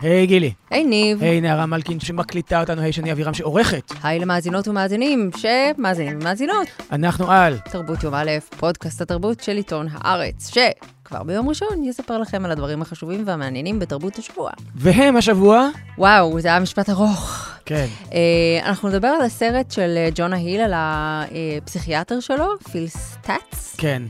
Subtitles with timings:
[0.00, 0.52] היי גילי.
[0.70, 1.22] היי ניב.
[1.22, 3.92] היי נערה מלכין שמקליטה אותנו, היי שני אבירם שעורכת.
[4.02, 6.68] היי למאזינות ומאזינים שמאזינים ומאזינות.
[6.92, 12.44] אנחנו על תרבות יום א', פודקאסט התרבות של עיתון הארץ, שכבר ביום ראשון יספר לכם
[12.44, 14.50] על הדברים החשובים והמעניינים בתרבות השבוע.
[14.74, 15.68] והם השבוע,
[15.98, 17.48] וואו, זה היה משפט ארוך.
[17.64, 24.02] כן, אה, אנחנו נדבר על הסרט של ג'ונה היל, על הפסיכיאטר שלו, פיל סטאצ, כן.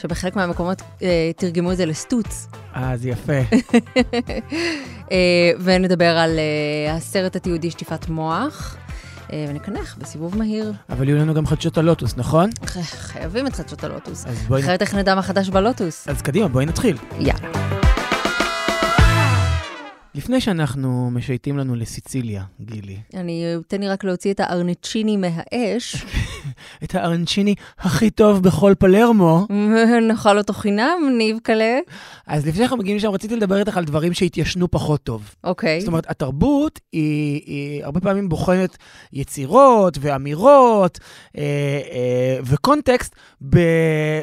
[0.00, 2.48] שבחלק מהמקומות אה, תרגמו את זה לסטוץ.
[2.76, 3.32] אה, זה יפה.
[5.12, 8.76] אה, ונדבר על אה, הסרט התיעודי שטיפת מוח,
[9.32, 10.72] אה, ונקנח בסיבוב מהיר.
[10.90, 12.50] אבל יהיו לנו גם חדשות הלוטוס, נכון?
[12.66, 14.26] חייבים את חדשות הלוטוס.
[14.26, 14.62] אז בואי...
[14.62, 16.08] אחרת איך נדע מה חדש בלוטוס?
[16.08, 16.96] אז קדימה, בואי נתחיל.
[17.18, 17.87] יאללה.
[20.14, 26.04] לפני שאנחנו משייטים לנו לסיציליה, גילי, אני, תן לי רק להוציא את הארנצ'יני מהאש,
[26.84, 29.46] את הארנצ'יני הכי טוב בכל פלרמו,
[30.08, 31.78] נאכל אותו חינם, ניב קלה.
[32.26, 35.34] אז לפני שאנחנו מגיעים לשם, רציתי לדבר איתך על דברים שהתיישנו פחות טוב.
[35.44, 35.80] אוקיי.
[35.80, 38.76] זאת אומרת, התרבות היא, היא הרבה פעמים בוחנת
[39.12, 40.98] יצירות ואמירות
[41.36, 41.42] אה,
[41.92, 43.14] אה, וקונטקסט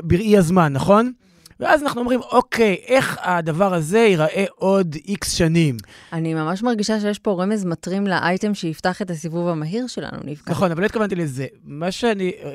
[0.03, 1.11] בראי הזמן, נכון?
[1.59, 5.77] ואז אנחנו אומרים, אוקיי, איך הדבר הזה ייראה עוד איקס שנים?
[6.13, 10.55] אני ממש מרגישה שיש פה רמז מטרים לאייטם שיפתח את הסיבוב המהיר שלנו, ניב קלה.
[10.55, 11.45] נכון, אבל לא התכוונתי לזה.
[11.63, 12.51] מה שאני אה,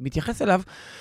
[0.00, 0.60] מתייחס אליו,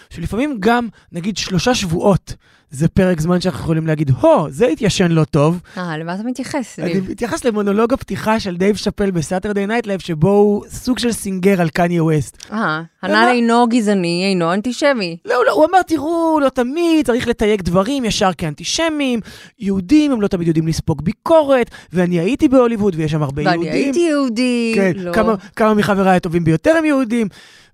[0.09, 2.35] שלפעמים גם, נגיד, שלושה שבועות
[2.71, 5.59] זה פרק זמן שאנחנו יכולים להגיד, הו, זה התיישן לא טוב.
[5.77, 6.99] אה, למה אתה מתייחס, אני?
[6.99, 11.69] מתייחס למונולוג הפתיחה של דייב שאפל בסאטרדי נייט לייב, שבו הוא סוג של סנגר על
[11.69, 12.37] קניה ווסט.
[12.51, 15.17] אה, הנ"ל אינו גזעני, אינו אנטישמי.
[15.25, 19.19] לא, לא, הוא אמר, תראו, לא תמיד, צריך לתייג דברים ישר כאנטישמים,
[19.59, 23.73] יהודים הם לא תמיד יודעים לספוג ביקורת, ואני הייתי בהוליווד ויש שם הרבה ואני יהודים.
[23.73, 24.71] הייתי יהודי.
[24.75, 25.13] כן, לא.
[25.13, 27.27] כמה, כמה מחבריי הטובים ביותר הם יהודים.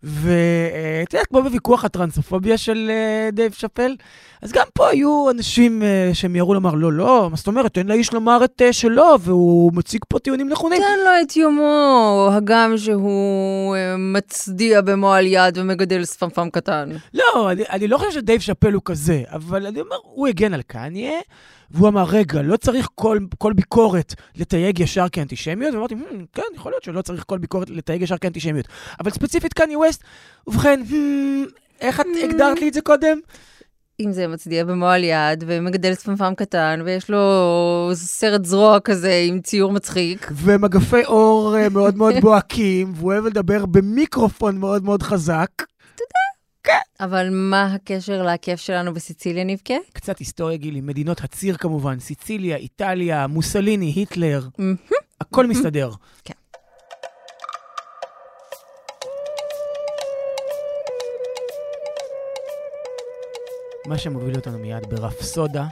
[0.04, 3.96] ואתה יודע, כמו בוויכוח הטרנסופוביה של אה, דייב שאפל,
[4.42, 7.88] אז גם פה היו אנשים אה, שהם יראו לומר, לא, לא, מה זאת אומרת, תן
[7.88, 10.81] לאיש לומר את אה, שלו, והוא מציג פה טיעונים נכונים.
[10.81, 16.90] תן לו את יומו, הגם שהוא מצדיע במועל יד ומגדל שפמפם קטן.
[17.14, 20.62] לא, אני, אני לא חושב שדייב שאפל הוא כזה, אבל אני אומר, הוא הגן על
[20.62, 21.20] קניה,
[21.73, 26.72] והוא אמר, רגע, לא צריך כל, כל ביקורת לתייג ישר כאנטישמיות, ואמרתי, "Hmm, כן, יכול
[26.72, 28.67] להיות שלא צריך כל ביקורת לתייג ישר כאנטישמיות.
[29.00, 30.03] אבל ספציפית קניה ווסט,
[30.47, 31.50] ובכן, "Hmm,
[31.81, 32.23] איך את Hmm.
[32.25, 33.17] הגדרת לי את זה קודם?
[34.00, 37.19] אם זה מצדיע במועל יד ומגדל שפמפם קטן ויש לו
[37.94, 40.31] סרט זרוע כזה עם ציור מצחיק.
[40.35, 45.50] ומגפי אור אה, מאוד מאוד בוהקים, והוא אוהב לדבר במיקרופון מאוד מאוד חזק.
[47.00, 49.74] אבל מה הקשר לכיף שלנו בסיציליה נבכה?
[49.94, 54.47] קצת היסטוריה גילי, מדינות הציר כמובן, סיציליה, איטליה, מוסליני, היטלר.
[55.22, 55.91] הכל מסתדר.
[56.23, 56.34] כן.
[63.88, 65.66] מה שמוביל אותנו מיד ברפסודה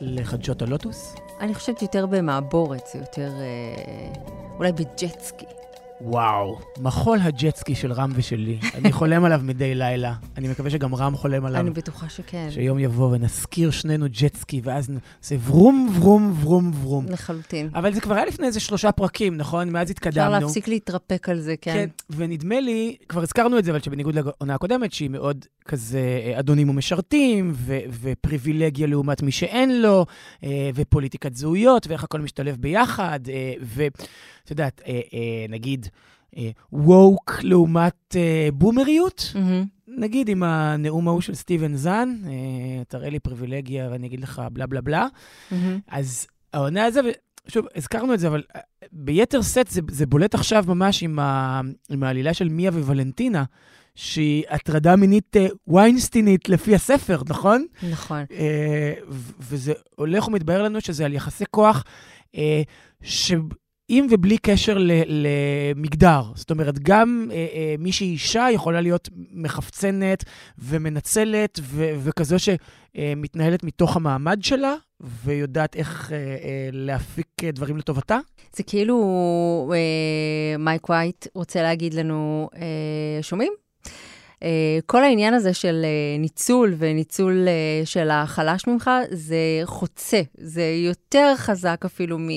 [0.00, 1.14] לחדשות הלוטוס.
[1.40, 4.12] אני חושבת יותר במעבורת, זה יותר אה,
[4.58, 5.57] אולי בג'טסקי.
[6.00, 8.58] וואו, מחול הג'טסקי של רם ושלי.
[8.74, 10.14] אני חולם עליו מדי לילה.
[10.36, 11.60] אני מקווה שגם רם חולם עליו.
[11.60, 17.06] אני בטוחה שכן, שיום יבוא ונזכיר שנינו ג'טסקי, ואז נעשה ורום, ורום, ורום, ורום.
[17.08, 17.70] לחלוטין.
[17.74, 19.70] אבל זה כבר היה לפני איזה שלושה פרקים, נכון?
[19.70, 20.40] מאז אפשר התקדמנו.
[20.40, 21.72] להפסיק להתרפק על זה, כן.
[21.72, 26.38] כן, ונדמה לי, כבר הזכרנו את זה, אבל שבניגוד לעונה הקודמת, שהיא מאוד כזה אה,
[26.38, 30.06] אדונים ומשרתים, ו- ופריבילגיה לעומת מי שאין לו,
[30.44, 34.00] אה, ופוליטיקת זהויות, ואיך הכל משתלב ביחד, אה, ואת
[34.50, 35.87] יודעת, אה, אה, נגיד,
[36.72, 39.64] ווק לעומת אה, בומריות, מהמם.
[39.88, 44.66] נגיד עם הנאום ההוא של סטיבן זן, אה, תראה לי פריבילגיה ואני אגיד לך בלה
[44.66, 45.06] בלה בלה.
[45.50, 45.78] מהמם.
[45.88, 47.00] אז העונה הזו,
[47.48, 48.60] שוב, הזכרנו את זה, אבל אה,
[48.92, 51.60] ביתר סט זה, זה בולט עכשיו ממש עם, ה,
[51.90, 53.44] עם העלילה של מיה וולנטינה,
[53.94, 57.66] שהיא הטרדה מינית אה, ויינסטינית לפי הספר, נכון?
[57.90, 58.24] נכון.
[58.30, 58.94] אה,
[59.40, 61.84] וזה הולך ומתבהר לנו שזה על יחסי כוח
[62.36, 62.62] אה,
[63.90, 66.22] שעם ובלי קשר למגדר.
[66.34, 70.24] זאת אומרת, גם אה, אה, מי שהיא אישה יכולה להיות מחפצנת
[70.58, 74.74] ומנצלת ו- וכזו שמתנהלת מתוך המעמד שלה
[75.24, 78.18] ויודעת איך אה, אה, להפיק אה, דברים לטובתה.
[78.56, 83.52] זה כאילו אה, מייק וייט רוצה להגיד לנו, אה, שומעים?
[84.42, 90.20] אה, כל העניין הזה של אה, ניצול וניצול אה, של החלש ממך, זה חוצה.
[90.38, 92.28] זה יותר חזק אפילו מ...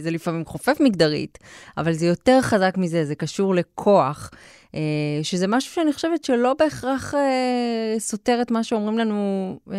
[0.00, 1.38] זה לפעמים חופף מגדרית,
[1.76, 4.30] אבל זה יותר חזק מזה, זה קשור לכוח.
[4.74, 4.80] אה,
[5.22, 9.76] שזה משהו שאני חושבת שלא בהכרח אה, סותר את מה שאומרים לנו אה,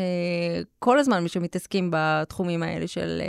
[0.79, 3.21] כל הזמן, מי שמתעסקים בתחומים האלה של...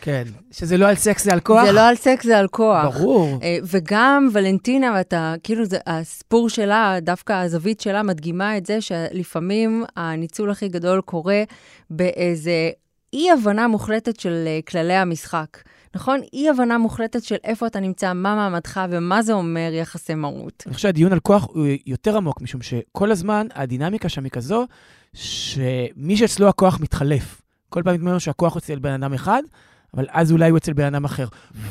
[0.00, 0.24] כן.
[0.50, 1.64] שזה לא על סקס, זה על כוח?
[1.64, 2.98] זה לא על סקס, זה על כוח.
[2.98, 3.38] ברור.
[3.62, 10.50] וגם ולנטינה, ואתה, כאילו, זה, הסיפור שלה, דווקא הזווית שלה מדגימה את זה שלפעמים הניצול
[10.50, 11.42] הכי גדול קורה
[11.90, 12.70] באיזה
[13.12, 15.58] אי-הבנה מוחלטת של כללי המשחק.
[15.94, 16.20] נכון?
[16.32, 20.62] אי-הבנה מוחלטת של איפה אתה נמצא, מה מעמדך ומה זה אומר יחסי מרות.
[20.66, 24.66] אני חושב שהדיון על כוח הוא יותר עמוק, משום שכל הזמן הדינמיקה שם היא כזו,
[25.14, 27.42] שמי שאצלו הכוח מתחלף.
[27.68, 29.42] כל פעם נדמה לנו שהכוח אצל בן אדם אחד,
[29.94, 31.26] אבל אז אולי הוא אצל בן אדם אחר.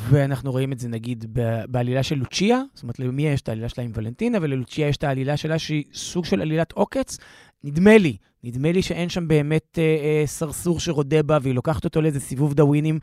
[0.10, 1.26] ואנחנו רואים את זה נגיד
[1.68, 5.04] בעלילה של לוצ'יה, זאת אומרת, למי יש את העלילה שלה עם ולנטינה, וללוצ'יה יש את
[5.04, 7.18] העלילה שלה שהיא סוג של עלילת עוקץ.
[7.64, 12.02] נדמה לי, נדמה לי שאין שם באמת אה, אה, סרסור שרודה בה, והיא לוקחת אותו
[12.02, 13.00] לאיזה סיבוב דאווינים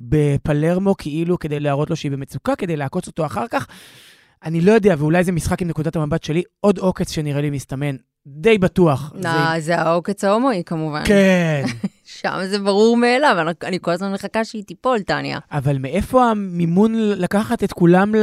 [0.00, 3.66] בפלרמו, כאילו כדי להראות לו שהיא במצוקה, כדי לעקוץ אותו אחר כך.
[4.44, 7.96] אני לא יודע, ואולי זה משחק עם נקודת המבט שלי, עוד עוקץ שנראה לי מסתמן,
[8.26, 9.12] די בטוח.
[9.14, 9.60] נא, זה...
[9.60, 11.02] זה העוקץ ההומואי כמובן.
[11.04, 11.64] כן.
[12.20, 15.38] שם זה ברור מאליו, אני, אני כל הזמן מחכה שהיא תיפול, טניה.
[15.52, 18.14] אבל מאיפה המימון לקחת את כולם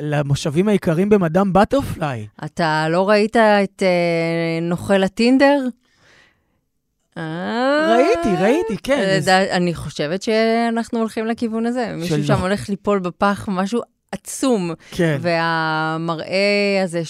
[0.00, 2.26] למושבים העיקריים במדאם בטרפליי?
[2.44, 5.66] אתה לא ראית את אה, נוכל הטינדר?
[7.16, 9.20] ראיתי, ראיתי, כן.
[9.50, 11.92] אני חושבת שאנחנו הולכים לכיוון הזה.
[11.96, 13.80] מישהו שם הולך ליפול בפח, משהו
[14.12, 14.70] עצום.
[14.90, 15.18] כן.
[15.20, 17.02] והמראה הזה,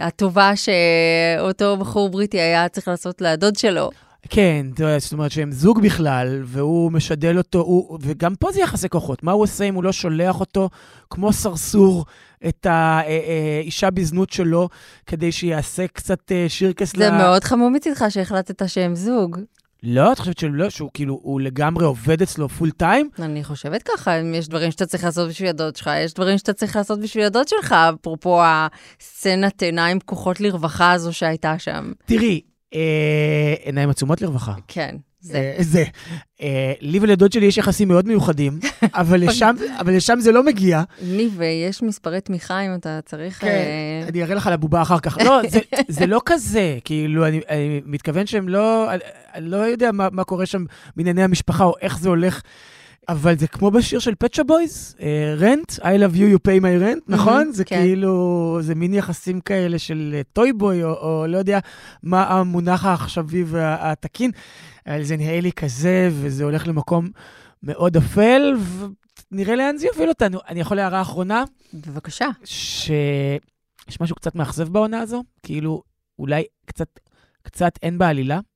[0.00, 3.90] הטובה שאותו בחור בריטי היה צריך לעשות לדוד שלו.
[4.28, 4.66] כן,
[4.98, 9.22] זאת אומרת שהם זוג בכלל, והוא משדל אותו, הוא, וגם פה זה יחסי כוחות.
[9.22, 10.70] מה הוא עושה אם הוא לא שולח אותו
[11.10, 12.04] כמו סרסור
[12.48, 14.68] את האישה בזנות שלו,
[15.06, 17.10] כדי שיעשה קצת אה, שירקס זה ל...
[17.10, 19.38] זה מאוד חמור מצדך שהחלטת שהם זוג.
[19.86, 23.10] לא, את חושבת שלא, שהוא כאילו, הוא לגמרי עובד אצלו פול טיים?
[23.18, 26.52] אני חושבת ככה, אם יש דברים שאתה צריך לעשות בשביל הדוד שלך, יש דברים שאתה
[26.52, 31.92] צריך לעשות בשביל הדוד שלך, אפרופו הסצנת עיניים פקוחות לרווחה הזו שהייתה שם.
[32.04, 32.40] תראי,
[32.74, 34.54] אה, עיניים עצומות לרווחה.
[34.68, 34.96] כן.
[35.24, 35.52] זה.
[35.58, 35.84] אה, זה.
[36.40, 40.82] אה, לי ולדוד שלי יש יחסים מאוד מיוחדים, אבל לשם, אבל לשם זה לא מגיע.
[41.02, 43.40] לי, ויש מספרי תמיכה אם אתה צריך...
[43.40, 44.08] כן, אה...
[44.08, 45.18] אני אראה לך על הבובה אחר כך.
[45.24, 48.90] לא, זה, זה לא כזה, כאילו, אני, אני מתכוון שהם לא...
[49.34, 50.64] אני לא יודע מה, מה קורה שם
[50.96, 52.40] בענייני המשפחה, או איך זה הולך.
[53.08, 54.96] אבל זה כמו בשיר של Pet Shop Boys,
[55.38, 57.52] Rent, I love you, you pay my rent, נכון?
[57.52, 57.76] זה כן.
[57.76, 61.58] כאילו, זה מין יחסים כאלה של toy אה, boy, או, לא יודע
[62.02, 64.30] מה המונח העכשווי והתקין.
[65.02, 67.08] זה נראה לי כזה, וזה הולך למקום
[67.62, 68.54] מאוד אפל,
[69.32, 70.38] ונראה לאן זה יוביל אותנו.
[70.48, 71.44] אני יכול הערה אחרונה?
[71.74, 72.28] בבקשה.
[72.44, 75.82] שיש משהו קצת מאכזב בעונה הזו, כאילו,
[76.18, 76.88] אולי קצת,
[77.42, 78.34] קצת אין בעלילה.
[78.34, 78.53] אה,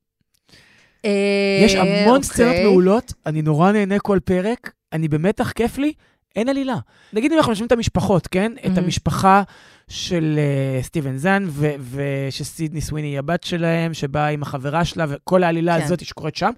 [1.64, 2.64] יש המון סצנות אוקיי.
[2.64, 5.92] מעולות, אני נורא נהנה כל פרק, אני במתח, כיף לי,
[6.36, 6.76] אין עלילה.
[7.12, 8.52] נגיד אם אנחנו משווים את המשפחות, כן?
[8.66, 9.42] את המשפחה
[9.88, 10.38] של
[10.80, 11.46] uh, סטיבן זן,
[11.90, 15.84] ושסידני סוויני היא הבת שלהם, שבאה עם החברה שלה, וכל העלילה כן.
[15.84, 16.50] הזאת שקורית שם.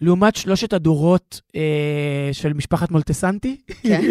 [0.00, 1.52] לעומת שלושת הדורות uh,
[2.32, 3.56] של משפחת מולטסנטי.
[3.82, 4.00] כן.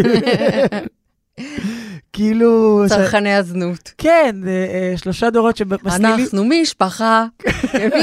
[2.17, 2.83] כאילו...
[2.87, 3.93] צרכני הזנות.
[3.97, 6.19] כן, uh, שלושה דורות שמסלילים...
[6.19, 7.25] אנחנו משפחה,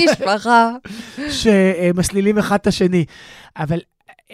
[0.05, 0.71] משפחה.
[1.41, 3.05] שמסלילים אחד את השני.
[3.57, 3.79] אבל
[4.29, 4.33] uh,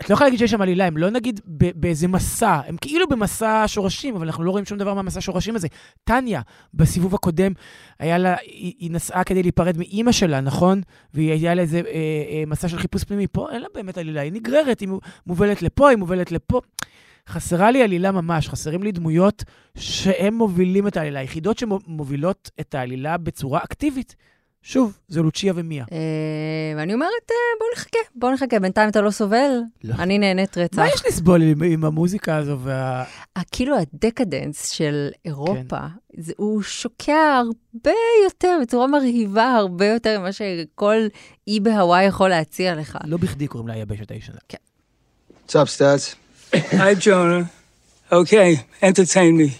[0.00, 1.40] את לא יכולה להגיד שיש שם עלילה, הם לא נגיד
[1.74, 5.68] באיזה מסע, הם כאילו במסע שורשים, אבל אנחנו לא רואים שום דבר מהמסע שורשים הזה.
[6.04, 6.40] טניה,
[6.74, 7.52] בסיבוב הקודם,
[7.98, 10.80] היה לה, היא, היא נסעה כדי להיפרד מאימא שלה, נכון?
[11.14, 11.82] והיא היה לה איזה אה,
[12.30, 13.26] אה, מסע של חיפוש פנימי.
[13.26, 14.88] פה אין לה באמת עלילה, היא נגררת, היא
[15.26, 16.60] מובלת לפה, היא מובלת לפה.
[17.28, 19.44] חסרה לי עלילה ממש, חסרים לי דמויות
[19.78, 24.16] שהם מובילים את העלילה, יחידות שמובילות את העלילה בצורה אקטיבית.
[24.62, 25.84] שוב, זה לוצ'יה ומיה.
[25.92, 25.98] אה,
[26.76, 28.60] ואני אומרת, אה, בואו נחכה, בואו נחכה.
[28.60, 29.50] בינתיים אתה לא סובל,
[29.84, 29.94] לא.
[29.94, 30.78] אני נהנית רצח.
[30.78, 33.04] מה יש לסבול עם המוזיקה הזו וה...
[33.52, 36.22] כאילו הדקדנס של אירופה, כן.
[36.36, 40.96] הוא שוקע הרבה יותר, בצורה מרהיבה הרבה יותר ממה שכל
[41.48, 42.98] אי בהוואי יכול להציע לך.
[43.04, 44.38] לא בכדי קוראים לה היבשת הישנה.
[44.48, 44.58] כן.
[45.46, 46.19] What's up, Stats?
[46.53, 47.51] Hi, Jonah.
[48.11, 49.57] Okay, entertain me.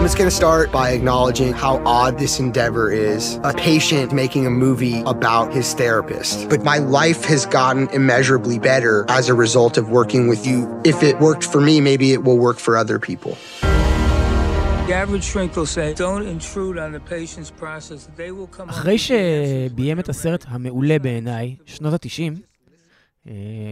[0.00, 3.38] I'm just going to start by acknowledging how odd this endeavor is.
[3.44, 6.48] A patient making a movie about his therapist.
[6.48, 10.58] But my life has gotten immeasurably better as a result of working with you.
[10.84, 13.36] If it worked for me, maybe it will work for other people.
[18.68, 22.32] אחרי שביים את הסרט המעולה בעיניי, שנות ה-90,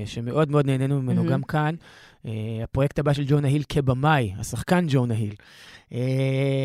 [0.06, 1.76] שמאוד מאוד נהנינו ממנו גם כאן,
[2.64, 5.36] הפרויקט הבא של ג'ונה היל כבמאי, השחקן ג'ונה היל,
[5.94, 6.00] אה,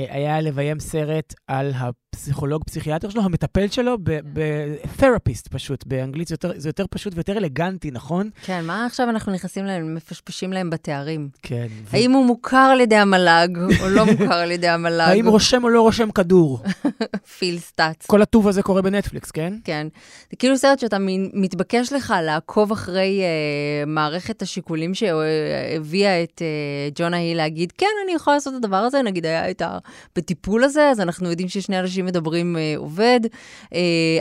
[0.09, 6.69] היה לביים סרט על הפסיכולוג פסיכיאטר שלו, המטפל שלו, ב-therapist פשוט, באנגלית זה יותר, זה
[6.69, 8.31] יותר פשוט ויותר אלגנטי, נכון?
[8.43, 11.29] כן, מה עכשיו אנחנו נכנסים להם, מפשפשים להם בתארים?
[11.43, 11.67] כן.
[11.93, 12.19] האם ו...
[12.19, 13.49] הוא מוכר על ידי המל"ג,
[13.81, 15.09] או לא מוכר על ידי המל"ג?
[15.11, 16.61] האם רושם או לא רושם כדור?
[17.39, 18.07] פיל סטאצ.
[18.07, 19.55] כל הטוב הזה קורה בנטפליקס, כן?
[19.65, 19.87] כן.
[20.31, 20.97] זה כאילו סרט שאתה
[21.35, 25.03] מתבקש לך לעקוב אחרי uh, מערכת השיקולים ש...
[25.49, 29.51] שהביאה את uh, ג'ונה היל להגיד, כן, אני יכולה לעשות את הדבר הזה, נגיד היה
[29.51, 29.79] את ה...
[30.17, 33.21] בטיפול הזה, אז אנחנו יודעים ששני אנשים מדברים uh, עובד.
[33.65, 33.69] Uh,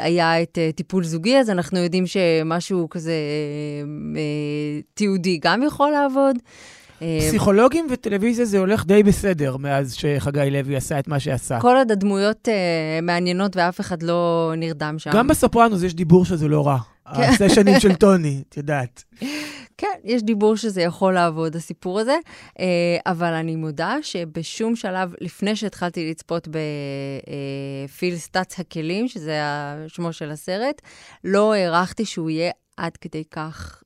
[0.01, 3.13] היה את טיפול זוגי, אז אנחנו יודעים שמשהו כזה
[4.93, 6.35] תיעודי גם יכול לעבוד.
[7.19, 11.59] פסיכולוגים וטלוויזיה זה הולך די בסדר מאז שחגי לוי עשה את מה שעשה.
[11.59, 12.51] כל עוד הדמויות uh,
[13.01, 15.11] מעניינות ואף אחד לא נרדם שם.
[15.13, 16.77] גם בסופרנוס יש דיבור שזה לא רע.
[17.15, 17.21] כן.
[17.21, 19.03] הסשנים של טוני, את יודעת.
[19.77, 22.17] כן, יש דיבור שזה יכול לעבוד, הסיפור הזה,
[22.49, 22.61] uh,
[23.05, 26.47] אבל אני מודה שבשום שלב, לפני שהתחלתי לצפות
[27.87, 29.39] בפיל סטאצ הכלים, שזה
[29.87, 30.81] שמו של הסרט,
[31.23, 33.83] לא הערכתי שהוא יהיה עד כדי כך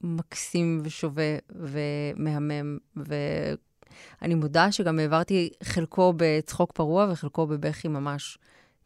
[0.00, 8.38] מקסים ושווה ומהמם, ואני מודה שגם העברתי חלקו בצחוק פרוע וחלקו בבכי ממש.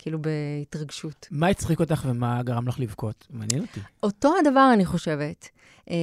[0.02, 1.28] כאילו בהתרגשות.
[1.30, 3.26] מה הצחיק אותך ומה גרם לך לבכות?
[3.30, 3.80] מעניין אותי.
[4.02, 5.49] אותו הדבר, אני חושבת.
[5.90, 5.97] אה,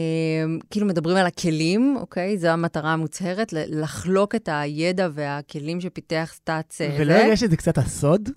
[0.70, 2.38] כאילו מדברים על הכלים, אוקיי?
[2.38, 6.82] זו המטרה המוצהרת, לחלוק את הידע והכלים שפיתח סטאצ.
[6.82, 8.30] אה, ולא הרגשת שזה קצת הסוד?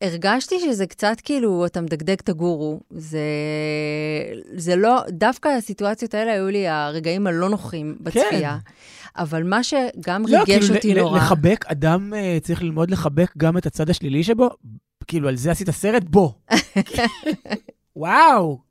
[0.00, 2.80] הרגשתי שזה קצת כאילו, אתה מדגדג את הגורו.
[2.90, 3.20] זה,
[4.54, 8.58] זה לא, דווקא הסיטואציות האלה היו לי הרגעים הלא נוחים בצפייה.
[8.64, 9.22] כן.
[9.22, 11.18] אבל מה שגם לא, ריגש כאילו אותי נורא...
[11.18, 14.50] לחבק, אדם uh, צריך ללמוד לחבק גם את הצד השלילי שבו?
[15.06, 16.02] כאילו, על זה עשית סרט?
[16.02, 16.30] בוא.
[17.96, 18.66] וואו.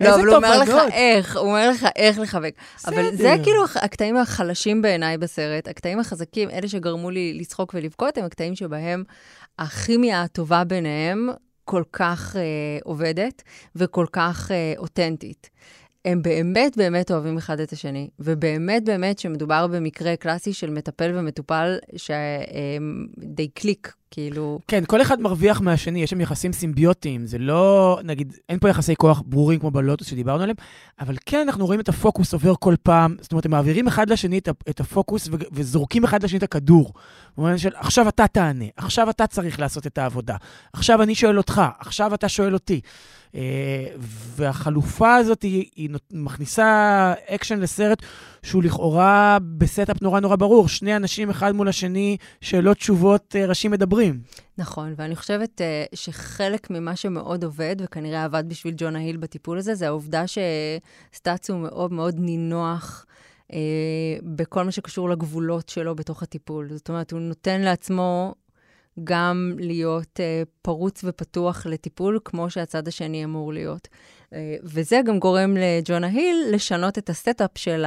[0.00, 2.54] לא, אבל הוא אומר לך איך, הוא אומר לך איך לחבק.
[2.86, 5.68] אבל זה כאילו הקטעים החלשים בעיניי בסרט.
[5.68, 9.04] הקטעים החזקים, אלה שגרמו לי לצחוק ולבכות, הם הקטעים שבהם
[9.58, 11.28] הכימיה הטובה ביניהם
[11.64, 12.42] כל כך אה,
[12.84, 13.42] עובדת
[13.76, 15.50] וכל כך אה, אותנטית.
[16.04, 21.78] הם באמת באמת אוהבים אחד את השני, ובאמת באמת שמדובר במקרה קלאסי של מטפל ומטופל
[21.96, 24.58] שדי קליק, כאילו...
[24.68, 28.96] כן, כל אחד מרוויח מהשני, יש שם יחסים סימביוטיים, זה לא, נגיד, אין פה יחסי
[28.96, 30.56] כוח ברורים כמו בלוטוס שדיברנו עליהם,
[31.00, 34.38] אבל כן, אנחנו רואים את הפוקוס עובר כל פעם, זאת אומרת, הם מעבירים אחד לשני
[34.38, 36.92] את, הפוקוס וזורקים אחד לשני את הכדור.
[37.36, 40.36] במובן של, עכשיו אתה תענה, עכשיו אתה צריך לעשות את העבודה,
[40.72, 42.80] עכשיו אני שואל אותך, עכשיו אתה שואל אותי.
[43.34, 43.86] אה,
[44.36, 48.02] והחלופה הזאת היא, היא מכניסה אקשן לסרט
[48.42, 50.68] שהוא לכאורה ב setup נורא נורא ברור.
[50.68, 53.99] שני אנשים אחד מול השני, שאלות, תשובות, אה, ראשים מדברים.
[54.58, 59.74] נכון, ואני חושבת אה, שחלק ממה שמאוד עובד, וכנראה עבד בשביל ג'ונה היל בטיפול הזה,
[59.74, 63.06] זה העובדה ששטוץ הוא מאוד מאוד נינוח.
[63.50, 63.54] אה,
[64.22, 66.68] בכל מה שקשור לגבולות שלו בתוך הטיפול.
[66.74, 68.34] זאת אומרת, הוא נותן לעצמו
[69.04, 73.88] גם להיות אה, פרוץ ופתוח לטיפול, כמו שהצד השני אמור להיות.
[74.30, 74.32] אה,
[74.62, 77.84] וזה גם גורם לג'ונה היל לשנות את ה setup של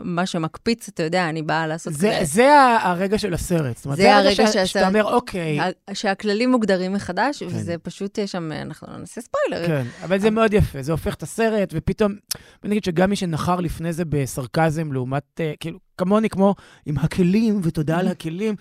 [0.00, 1.92] מה שמקפיץ, אתה יודע, אני באה לעשות...
[1.92, 3.76] זה, זה, זה הרגע של הסרט.
[3.76, 4.36] זאת אומרת, זה, זה הרגע ש...
[4.36, 4.66] שהסרט...
[4.66, 5.58] שאתה אומר, אוקיי.
[5.92, 7.46] שהכללים מוגדרים מחדש, כן.
[7.46, 9.66] וזה פשוט, יש שם, אנחנו לא נעשה ספוילר.
[9.66, 12.14] כן, אבל זה מאוד יפה, זה הופך את הסרט, ופתאום,
[12.62, 16.54] בוא נגיד שגם מי שנחר לפני זה בסרקזם, לעומת, כאילו, כמוני, כמו
[16.86, 18.54] עם הכלים, ותודה על הכלים,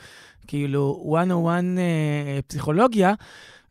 [0.48, 3.14] כאילו 101 אה, פסיכולוגיה,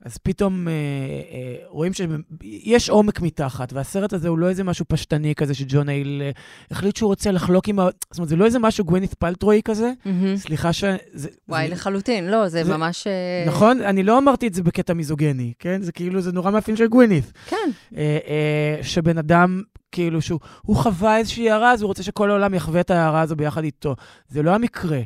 [0.04, 5.34] אז פתאום אה, אה, רואים שיש עומק מתחת, והסרט הזה הוא לא איזה משהו פשטני
[5.34, 6.30] כזה שג'ון אייל אה,
[6.70, 7.88] החליט שהוא רוצה לחלוק עם ה...
[8.10, 9.92] זאת אומרת, זה לא איזה משהו גווינית פלטרואי כזה.
[10.04, 10.36] Mm-hmm.
[10.36, 10.84] סליחה ש...
[11.12, 11.74] זה, וואי, זה...
[11.74, 13.06] לחלוטין, לא, זה, זה ממש...
[13.06, 13.44] אה...
[13.46, 13.80] נכון?
[13.80, 15.82] אני לא אמרתי את זה בקטע מיזוגני, כן?
[15.82, 17.32] זה כאילו, זה נורא מאפיין של גווינית.
[17.46, 17.56] כן.
[17.96, 19.62] אה, אה, שבן אדם...
[19.92, 23.64] כאילו שהוא חווה איזושהי הערה, אז הוא רוצה שכל העולם יחווה את ההערה הזו ביחד
[23.64, 23.96] איתו.
[24.28, 25.00] זה לא המקרה.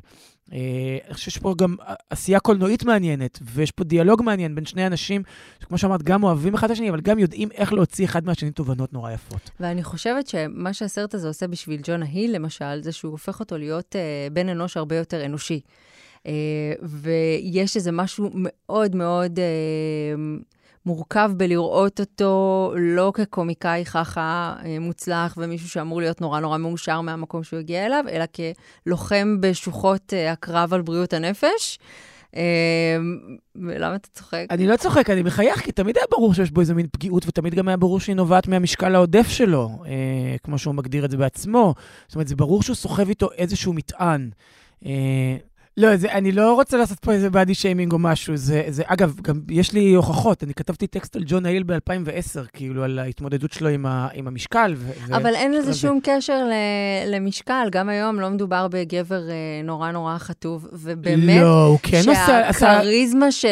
[0.53, 0.59] אה,
[1.07, 1.77] אני חושב שיש פה גם
[2.11, 5.23] עשייה קולנועית מעניינת, ויש פה דיאלוג מעניין בין שני אנשים,
[5.63, 8.93] שכמו שאמרת, גם אוהבים אחד את השני, אבל גם יודעים איך להוציא אחד מהשני תובנות
[8.93, 9.51] נורא יפות.
[9.61, 13.97] ואני חושבת שמה שהסרט הזה עושה בשביל ג'ונה היל, למשל, זה שהוא הופך אותו להיות
[13.97, 15.61] uh, בן אנוש הרבה יותר אנושי.
[16.19, 16.27] Uh,
[16.83, 19.39] ויש איזה משהו מאוד מאוד...
[19.39, 20.43] Uh,
[20.87, 24.21] מורכב בלראות אותו לא כקומיקאי חכא
[24.65, 28.25] אה, מוצלח ומישהו שאמור להיות נורא נורא מאושר מהמקום שהוא הגיע אליו, אלא
[28.85, 31.79] כלוחם בשוחות אה, הקרב על בריאות הנפש.
[32.37, 32.97] אה,
[33.57, 34.47] למה אתה צוחק?
[34.51, 37.55] אני לא צוחק, אני מחייך, כי תמיד היה ברור שיש בו איזה מין פגיעות, ותמיד
[37.55, 39.71] גם היה ברור שהיא נובעת מהמשקל העודף שלו,
[40.43, 41.75] כמו שהוא מגדיר את זה בעצמו.
[42.09, 44.31] זאת אומרת, זה ברור שהוא סוחב איתו איזשהו מטען.
[45.77, 48.37] לא, זה, אני לא רוצה לעשות פה איזה באדי שיימינג או משהו.
[48.37, 50.43] זה, זה, אגב, גם יש לי הוכחות.
[50.43, 54.75] אני כתבתי טקסט על ג'ון הייל ב-2010, כאילו, על ההתמודדות שלו עם, ה, עם המשקל.
[54.77, 56.11] ו, אבל ו- אין לזה שום זה.
[56.11, 56.53] קשר ל,
[57.15, 57.69] למשקל.
[57.71, 62.53] גם היום לא מדובר בגבר אה, נורא נורא חטוב, ובאמת, לא, הוא כן עשה...
[62.53, 63.45] שהכריזמה ש...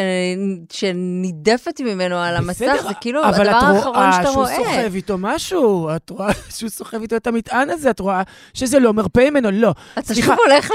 [0.72, 4.28] שנידפת ממנו על המסך, זה כאילו הדבר האחרון שאתה רואה.
[4.28, 7.90] אבל את רואה שהוא סוחב איתו משהו, את רואה שהוא סוחב איתו את המטען הזה,
[7.90, 8.22] את רואה
[8.54, 9.74] שזה לא מרפה ממנו, לא.
[9.98, 10.70] אתה שוב הולך...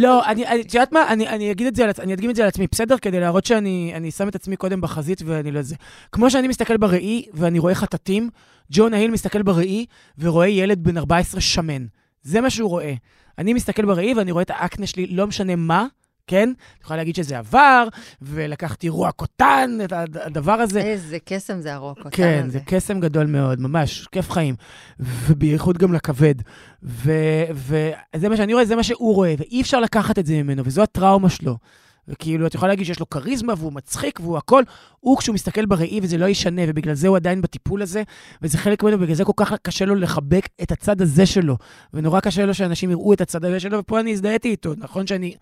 [0.00, 1.08] לא, אני, את יודעת מה?
[1.08, 2.98] אני, אני אגיד את זה, אני אדגים את זה על עצמי, בסדר?
[2.98, 5.74] כדי להראות שאני שם את עצמי קודם בחזית ואני לא זה.
[6.12, 8.30] כמו שאני מסתכל בראי ואני רואה חטטים,
[8.70, 9.86] ג'ון ההיל מסתכל בראי
[10.18, 11.86] ורואה ילד בן 14 שמן.
[12.22, 12.94] זה מה שהוא רואה.
[13.38, 15.86] אני מסתכל בראי ואני רואה את האקנה שלי, לא משנה מה,
[16.26, 16.52] כן?
[16.78, 17.88] את יכולה להגיד שזה עבר,
[18.22, 20.80] ולקחתי רוע קוטן, את הדבר הזה.
[20.80, 22.50] איזה קסם זה הרוע קוטן כן, הזה.
[22.52, 24.54] זה קסם גדול מאוד, ממש, כיף חיים.
[25.00, 26.34] ובייחוד גם לכבד.
[26.82, 30.82] וזה מה שאני רואה, זה מה שהוא רואה, ואי אפשר לקחת את זה ממנו, וזו
[30.82, 31.56] הטראומה שלו.
[32.08, 34.62] וכאילו, את יכולה להגיד שיש לו כריזמה והוא מצחיק והוא הכל,
[35.00, 38.02] הוא כשהוא מסתכל בראי וזה לא ישנה, ובגלל זה הוא עדיין בטיפול הזה,
[38.42, 41.56] וזה חלק ממנו, ובגלל זה כל כך קשה לו לחבק את הצד הזה שלו.
[41.94, 44.74] ונורא קשה לו שאנשים יראו את הצד הזה שלו, ופה אני הזדהיתי איתו.
[44.76, 45.34] נכון שאני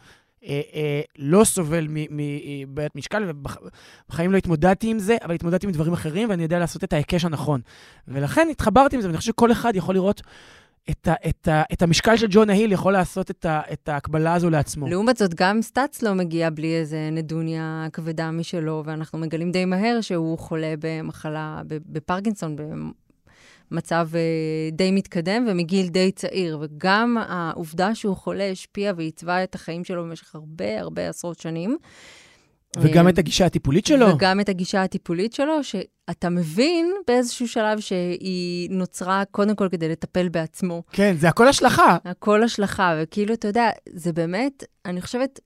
[0.45, 5.93] אה, אה, לא סובל מבעיית משקל, ובחיים לא התמודדתי עם זה, אבל התמודדתי עם דברים
[5.93, 7.61] אחרים, ואני יודע לעשות את ההיקש הנכון.
[8.09, 10.23] ולכן התחברתי עם זה, ואני חושב שכל אחד יכול לראות
[10.91, 14.35] את, ה, את, ה, את המשקל של ג'ון ההיל, יכול לעשות את, ה, את ההקבלה
[14.35, 14.89] הזו לעצמו.
[14.89, 20.01] לעומת זאת, גם סטאצ לא מגיע בלי איזה נדוניה כבדה משלו, ואנחנו מגלים די מהר
[20.01, 22.57] שהוא חולה במחלה, בפרקינסון,
[23.71, 24.21] מצב אה,
[24.73, 30.35] די מתקדם ומגיל די צעיר, וגם העובדה שהוא חולה השפיעה ועיצבה את החיים שלו במשך
[30.35, 31.77] הרבה הרבה עשרות שנים.
[32.77, 34.07] וגם את הגישה הטיפולית שלו.
[34.15, 40.29] וגם את הגישה הטיפולית שלו, שאתה מבין באיזשהו שלב שהיא נוצרה קודם כל כדי לטפל
[40.29, 40.83] בעצמו.
[40.93, 41.97] כן, זה הכל השלכה.
[42.05, 45.41] הכל השלכה, וכאילו, אתה יודע, זה באמת, אני חושבת,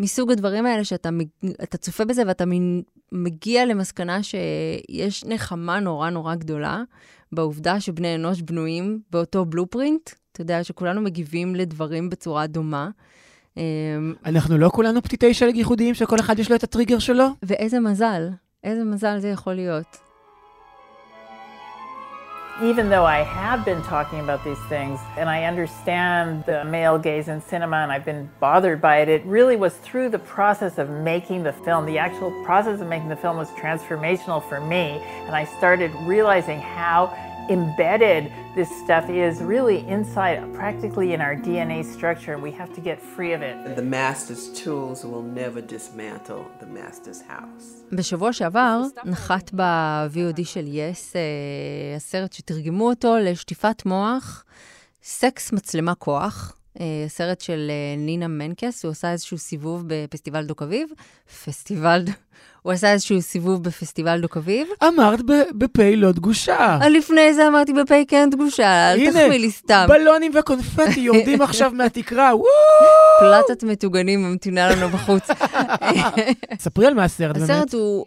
[0.00, 2.44] מסוג הדברים האלה שאתה צופה בזה ואתה
[3.12, 6.82] מגיע למסקנה שיש נחמה נורא נורא גדולה
[7.32, 10.10] בעובדה שבני אנוש בנויים באותו בלופרינט.
[10.32, 12.90] אתה יודע שכולנו מגיבים לדברים בצורה דומה.
[13.56, 13.62] אמ,
[14.24, 17.26] אנחנו לא כולנו פתיתי שלג ייחודיים, שכל אחד יש לו את הטריגר שלו?
[17.42, 18.28] ואיזה מזל,
[18.64, 20.11] איזה מזל זה יכול להיות.
[22.60, 27.28] Even though I have been talking about these things and I understand the male gaze
[27.28, 30.90] in cinema and I've been bothered by it, it really was through the process of
[30.90, 31.86] making the film.
[31.86, 36.60] The actual process of making the film was transformational for me, and I started realizing
[36.60, 37.06] how
[37.58, 38.22] embedded
[38.58, 42.96] this stuff is really inside, practically in our DNA structure, and we have to get
[43.14, 43.54] free of it.
[43.82, 47.66] The master's tools will never dismantle the master's house.
[47.92, 51.12] בשבוע שעבר נחת ב-VOD של יס
[51.96, 54.44] הסרט שתרגמו אותו לשטיפת מוח,
[55.02, 56.56] סקס מצלמה כוח.
[57.08, 60.88] סרט של נינה מנקס, הוא עשה איזשהו סיבוב בפסטיבל דוק אביב,
[61.44, 62.04] פסטיבל
[62.62, 64.68] הוא עשה איזשהו סיבוב בפסטיבל דוק אביב.
[64.88, 65.20] אמרת
[65.58, 66.78] בפה לא דגושה.
[66.90, 69.86] לפני זה אמרתי בפה כן דגושה, אל תחמיא לי סתם.
[69.88, 72.46] בלונים וקונפטי יורדים עכשיו מהתקרה, וואו!
[73.20, 75.28] פלטת מטוגנים ממתינה לנו בחוץ.
[76.64, 77.50] ספרי על מה הסרט באמת.
[77.50, 78.04] הסרט הוא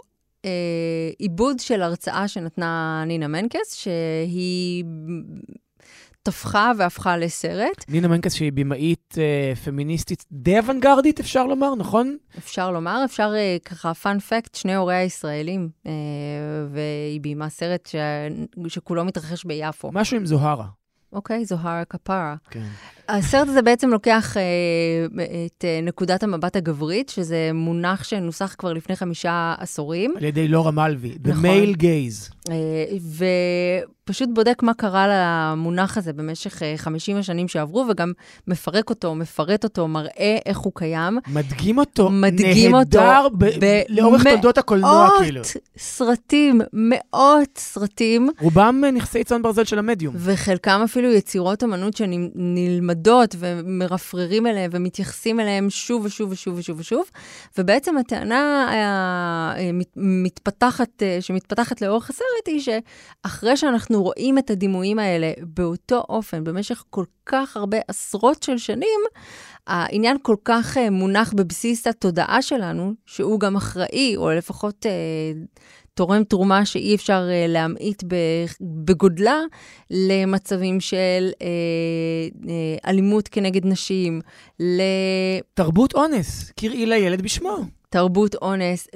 [1.20, 4.84] עיבוד של הרצאה שנתנה נינה מנקס, שהיא
[6.26, 7.86] טפחה והפכה לסרט.
[7.90, 12.18] נינה מנקס שהיא במאית אה, פמיניסטית די אוונגרדית, אפשר לומר, נכון?
[12.38, 15.92] אפשר לומר, אפשר אה, ככה, פאנ פקט, שני הוריה ישראלים, אה,
[16.72, 17.96] והיא ביימה סרט ש...
[18.68, 19.90] שכולו מתרחש ביפו.
[19.94, 20.68] משהו עם זוהרה.
[21.14, 22.36] אוקיי, זוהרה כפרה.
[22.50, 22.68] כן.
[23.10, 24.42] הסרט הזה בעצם לוקח אה,
[25.46, 30.14] את אה, נקודת המבט הגברית, שזה מונח שנוסח כבר לפני חמישה עשורים.
[30.18, 31.46] על ידי לורה מלוי, The נכון.
[31.46, 32.34] Male Gaze.
[32.52, 32.56] אה,
[34.04, 38.12] ופשוט בודק מה קרה למונח הזה במשך אה, 50 השנים שעברו, וגם
[38.48, 41.20] מפרק אותו, מפרט אותו, מראה איך הוא קיים.
[41.28, 45.42] מדגים אותו, מדגים נהדר אותו ב- לאורך תולדות הקולנוע, כאילו.
[45.42, 48.30] מאות סרטים, מאות סרטים.
[48.40, 50.16] רובם אה, נכסי צאן ברזל של המדיום.
[50.18, 51.96] וחלקם אפילו יצירות אמנות
[52.96, 57.06] שנלמדות ומרפררים אליהם ומתייחסים אליהם שוב ושוב ושוב ושוב ושוב.
[57.58, 58.68] ובעצם הטענה
[59.96, 67.06] המתפתחת, שמתפתחת לאורך הסרט היא שאחרי שאנחנו רואים את הדימויים האלה באותו אופן במשך כל
[67.26, 69.00] כך הרבה עשרות של שנים,
[69.68, 74.86] העניין כל כך מונח בבסיס התודעה שלנו, שהוא גם אחראי, או לפחות
[75.96, 78.04] תורם תרומה שאי אפשר uh, להמעיט
[78.62, 79.40] בגודלה
[79.92, 81.38] למצבים של uh,
[82.44, 82.48] uh,
[82.90, 84.22] אלימות כנגד נשים,
[84.60, 84.82] ל...
[85.54, 87.58] תרבות אונס, קראי לילד בשמו.
[87.96, 88.88] תרבות אונס,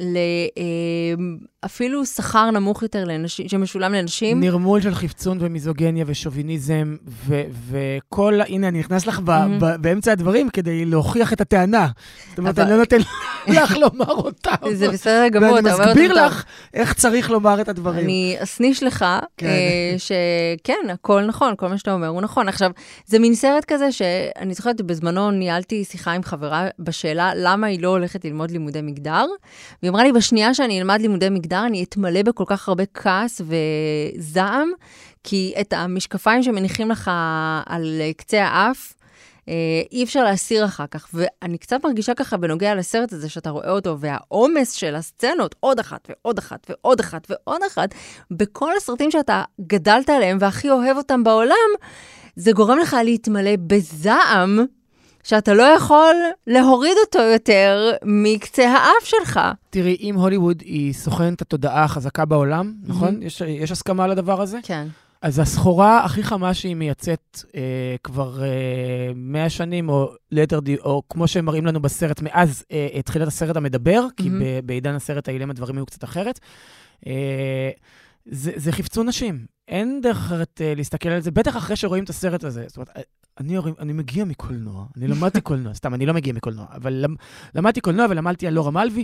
[1.66, 4.40] אפילו שכר נמוך יותר לנשים, שמשולם לנשים.
[4.40, 6.96] נרמול של חפצון ומיזוגניה ושוביניזם,
[7.70, 9.20] וכל, הנה, אני נכנס לך
[9.82, 11.88] באמצע הדברים כדי להוכיח את הטענה.
[12.30, 12.98] זאת אומרת, אני לא נותן
[13.48, 14.52] לך לומר אותה.
[14.74, 15.82] זה בסדר גמור, אתה אומר אותם.
[15.82, 18.06] ואני מסביר לך איך צריך לומר את הדברים.
[18.06, 19.06] אני אסניש לך,
[19.98, 22.48] שכן, הכל נכון, כל מה שאתה אומר הוא נכון.
[22.48, 22.72] עכשיו,
[23.06, 27.88] זה מין סרט כזה שאני זוכרת, בזמנו ניהלתי שיחה עם חברה בשאלה למה היא לא
[27.88, 29.26] הולכת ללמוד לימודי מגדר,
[29.82, 33.42] והיא אמרה לי, בשנייה שאני אלמד לימודי מגדר, אני אתמלא בכל כך הרבה כעס
[34.18, 34.70] וזעם,
[35.24, 37.12] כי את המשקפיים שמניחים לך
[37.66, 38.94] על קצה האף,
[39.92, 41.10] אי אפשר להסיר אחר כך.
[41.14, 46.08] ואני קצת מרגישה ככה בנוגע לסרט הזה, שאתה רואה אותו, והעומס של הסצנות, עוד אחת
[46.10, 47.90] ועוד אחת ועוד אחת ועוד אחת,
[48.32, 51.70] בכל הסרטים שאתה גדלת עליהם והכי אוהב אותם בעולם,
[52.36, 54.66] זה גורם לך להתמלא בזעם,
[55.24, 56.16] שאתה לא יכול
[56.48, 59.40] להוריד אותו יותר מקצה האף שלך.
[59.70, 63.24] תראי, אם הוליווד היא סוכנת התודעה החזקה בעולם, נכון?
[63.24, 64.60] יש, יש הסכמה על הדבר הזה?
[64.64, 64.88] כן.
[65.22, 67.62] אז הסחורה הכי חמה שהיא מייצאת אה,
[68.04, 68.48] כבר אה,
[69.16, 73.56] 100 שנים, או ליתר דיוק, או כמו שהם מראים לנו בסרט, מאז אה, תחילת הסרט
[73.56, 74.44] המדבר, כי מהמם.
[74.44, 76.40] ב- בעידן הסרט האילם הדברים היו קצת אחרת,
[77.08, 77.70] אה,
[78.26, 79.46] זה, זה חפצו נשים.
[79.68, 82.64] אין דרך אחרת אה, להסתכל על זה, בטח אחרי שרואים את הסרט הזה.
[82.68, 82.90] זאת אומרת,
[83.40, 87.16] אני, הרי- אני מגיע מקולנוע, אני למדתי קולנוע, סתם, אני לא מגיע מקולנוע, אבל למ,
[87.56, 89.04] למדתי קולנוע ולמדתי על לורה מלוי,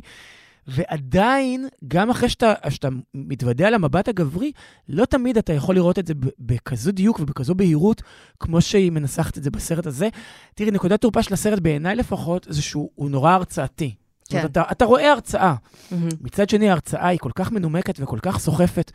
[0.67, 4.51] ועדיין, גם אחרי שאתה, שאתה מתוודע למבט הגברי,
[4.89, 8.01] לא תמיד אתה יכול לראות את זה בכזו דיוק ובכזו בהירות,
[8.39, 10.09] כמו שהיא מנסחת את זה בסרט הזה.
[10.55, 13.95] תראי, נקודת תורפה של הסרט, בעיניי לפחות, זה שהוא הוא נורא הרצאתי.
[14.23, 14.49] זאת אומרת, כן.
[14.51, 15.55] אתה, אתה רואה הרצאה.
[15.91, 16.09] מהמם.
[16.21, 18.91] מצד שני, ההרצאה היא כל כך מנומקת וכל כך סוחפת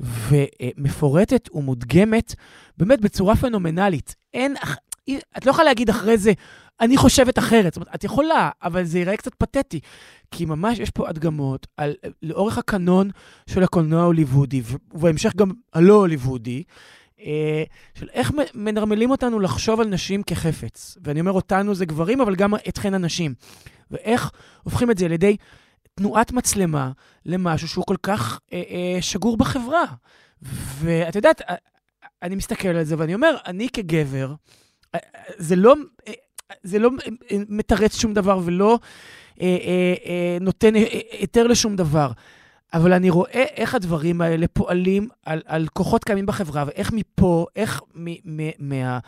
[0.00, 2.34] ומפורטת ומודגמת,
[2.76, 4.14] באמת בצורה פנומנלית.
[4.34, 4.54] אין,
[5.38, 6.32] את לא יכולה להגיד אחרי זה,
[6.80, 7.72] אני חושבת אחרת.
[7.72, 9.80] זאת אומרת, את יכולה, אבל זה ייראה קצת פתטי.
[10.30, 13.10] כי ממש יש פה הדגמות על, לאורך הקנון
[13.46, 14.62] של הקולנוע ההוליוודי,
[14.94, 16.62] ובהמשך גם הלא הוליוודי,
[17.20, 17.62] אה,
[17.94, 20.98] של איך מנרמלים אותנו לחשוב על נשים כחפץ.
[21.04, 23.34] ואני אומר אותנו זה גברים, אבל גם אתכן הנשים.
[23.90, 24.30] ואיך
[24.62, 25.36] הופכים את זה על ידי
[26.00, 26.92] תנועת מצלמה
[27.26, 29.84] למשהו שהוא כל כך אה, אה, שגור בחברה.
[30.78, 31.54] ואת יודעת, אה,
[32.22, 34.34] אני מסתכל על זה ואני אומר, אני כגבר,
[34.94, 35.74] אה, אה, זה לא,
[36.62, 36.90] זה לא
[37.30, 38.78] מתרץ שום דבר ולא
[39.40, 42.10] אה, אה, אה, נותן היתר לשום דבר.
[42.72, 47.82] אבל אני רואה איך הדברים האלה פועלים על, על כוחות קיימים בחברה, ואיך מפה, איך
[47.94, 48.98] מ, מ, מה...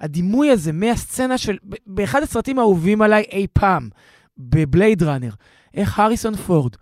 [0.00, 1.56] הדימוי הזה מהסצנה של,
[1.86, 3.88] באחד הסרטים האהובים עליי אי פעם,
[4.38, 5.30] בבלייד ראנר,
[5.74, 6.76] איך הריסון פורד,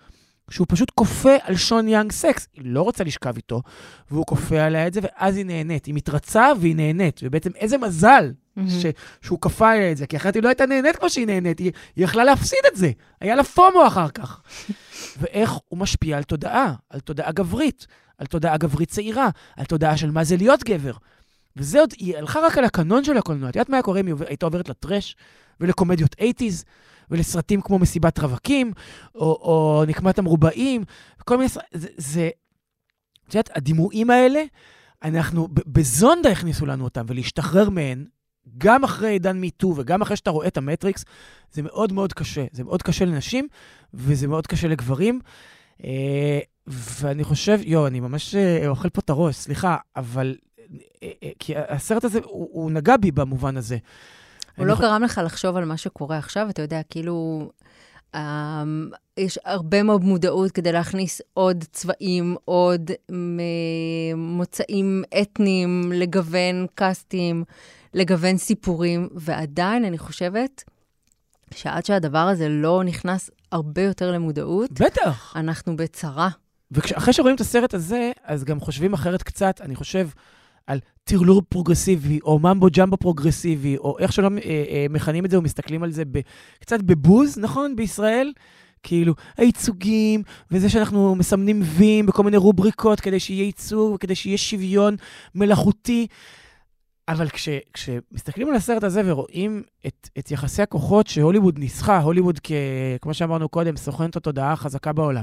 [0.51, 3.63] שהוא פשוט כופה על שון יאנג סקס, היא לא רוצה לשכב איתו,
[4.11, 5.87] והוא כופה עליה את זה, ואז היא נהנית.
[5.87, 8.71] היא מתרצה והיא נהנית, ובעצם איזה מזל מהמם.
[8.71, 8.87] ש,
[9.23, 11.73] שהוא כפה עליה את זה, כי אחרת היא לא הייתה נהנית כמו שהיא נהנית, היא,
[11.97, 14.41] היא יכלה להפסיד את זה, היה לה פומו אחר כך.
[15.21, 17.87] ואיך הוא משפיע על תודעה, על תודעה גברית,
[18.19, 20.93] על תודעה גברית צעירה, על תודעה של מה זה להיות גבר.
[21.57, 23.49] וזה עוד, היא הלכה רק על הקנון של הקולנוע.
[23.49, 25.17] את יודעת מה היה קורה אם היא הייתה עוברת לטרש
[25.61, 26.65] ולקומדיות 80's
[27.11, 28.73] ולסרטים כמו מסיבת רווקים,
[29.15, 30.85] או, או נקמת המרובעים,
[31.21, 31.81] וכל מיני סרטים.
[31.97, 32.31] זה,
[33.29, 34.43] את יודעת, הדימויים האלה,
[35.03, 38.05] אנחנו, בזונדה הכניסו לנו אותם, ולהשתחרר מהן,
[38.59, 41.05] גם אחרי עידן מיטו וגם אחרי שאתה רואה את המטריקס,
[41.53, 42.45] זה מאוד מאוד קשה.
[42.53, 43.49] זה מאוד קשה לנשים,
[43.95, 45.21] וזה מאוד קשה לגברים.
[45.85, 50.37] אה, ואני חושב, יו, אני ממש אה, אוכל פה את הראש, סליחה, אבל...
[51.03, 53.77] אה, כי הסרט הזה, הוא, הוא נגע בי במובן הזה.
[54.57, 57.49] הוא לא חו- גרם לך לחשוב על מה שקורה עכשיו, אתה יודע, כאילו,
[58.15, 62.91] אמ, יש הרבה מאוד מודעות כדי להכניס עוד צבעים, עוד
[64.17, 67.45] מוצאים אתניים, לגוון קאסטים,
[67.95, 70.65] לגוון סיפורים, ועדיין אני חושבת
[71.55, 75.33] שעד שהדבר הזה לא נכנס הרבה יותר למודעות, בטח.
[75.37, 76.29] אנחנו בצרה.
[76.71, 80.09] ואחרי שרואים את הסרט הזה, אז גם חושבים אחרת קצת, אני חושב,
[80.67, 85.39] על טרלור פרוגרסיבי, או mumbo jumbo פרוגרסיבי, או איך שלא אה, אה, מכנים את זה,
[85.39, 86.21] ומסתכלים על זה ב,
[86.61, 88.33] קצת בבוז, נכון, בישראל?
[88.83, 94.97] כאילו, הייצוגים, וזה שאנחנו מסמנים ויים בכל מיני רובריקות כדי שיהיה ייצוג וכדי שיהיה שוויון
[95.35, 96.07] מלאכותי.
[97.09, 102.53] אבל כש, כשמסתכלים על הסרט הזה ורואים את, את יחסי הכוחות שהוליווד ניסחה, הוליווד, כ,
[103.03, 105.23] כמו שאמרנו קודם, סוכנת התודעה החזקה בעולם,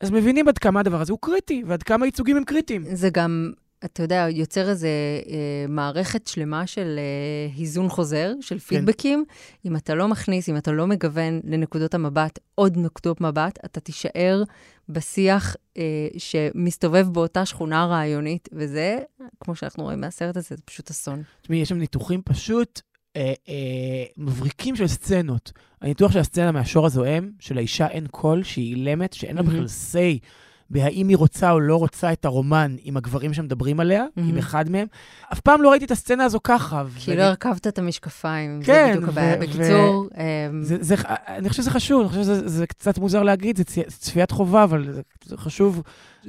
[0.00, 2.84] אז מבינים עד כמה הדבר הזה הוא קריטי, ועד כמה ייצוגים הם קריטיים.
[2.92, 3.52] זה גם,
[3.84, 4.88] אתה יודע, יוצר איזה
[5.28, 9.24] אה, מערכת שלמה של אה, היזון חוזר, של פידבקים.
[9.64, 14.42] אם אתה לא מכניס, אם אתה לא מגוון לנקודות המבט עוד נקודות מבט, אתה תישאר
[14.88, 18.98] בשיח אה, שמסתובב באותה שכונה רעיונית, וזה,
[19.40, 21.22] כמו שאנחנו רואים מהסרט הזה, זה פשוט אסון.
[21.42, 22.80] תשמעי, יש שם ניתוחים פשוט
[23.16, 25.52] אה, אה, מבריקים של סצנות.
[25.80, 29.42] הניתוח של הסצנה מהשור הזועם, של האישה אין קול, שהיא אילמת, שאין לה.
[29.42, 30.26] בכלל say
[30.72, 34.38] בהאם היא רוצה או לא רוצה את הרומן עם הגברים שמדברים עליה, עם מהמם.
[34.38, 34.86] אחד מהם.
[35.32, 36.84] אף פעם לא ראיתי את הסצנה הזו ככה.
[36.98, 39.36] כי ואני- לא הרכבת את המשקפיים, כן, זה בדיוק הבעיה.
[39.36, 40.94] ו- בקיצור, אה, זה, זה,
[41.28, 44.64] אני חושב שזה חשוב, אני חושב שזה זה קצת מוזר להגיד, זה צי- צפיית חובה,
[44.64, 45.82] אבל זה, זה חשוב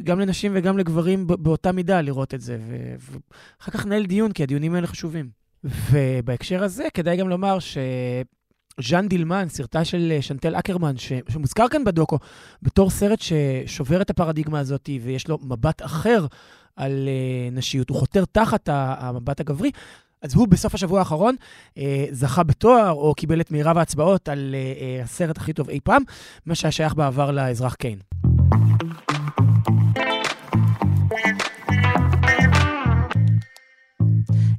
[0.04, 2.96] גם לנשים וגם לגברים באותה מידה לראות את זה, ו-
[3.60, 5.30] ואחר כך ננהל דיון, כי הדיונים האלה חשובים.
[5.92, 7.58] ובהקשר הזה, כדאי גם לומר
[8.80, 11.12] שז'אן דילמן, סרטה של אה, שנטל אקרמן, ש...
[11.30, 12.18] שמוזכר כאן בדוקו,
[12.62, 16.26] בתור סרט ששובר את הפרדיגמה הזאת, ויש לו מבט אחר
[16.76, 19.72] על uh, נשיות, הוא חותר תחת המבט הגברי,
[20.24, 21.36] אז הוא בסוף השבוע האחרון
[21.78, 25.80] אה, זכה בתואר, או קיבל את מירב ההצבעות על אה, אה, הסרט הכי טוב אי
[25.84, 26.04] פעם,
[26.46, 28.00] מה שהיה שייך בעבר לאזרח קיין.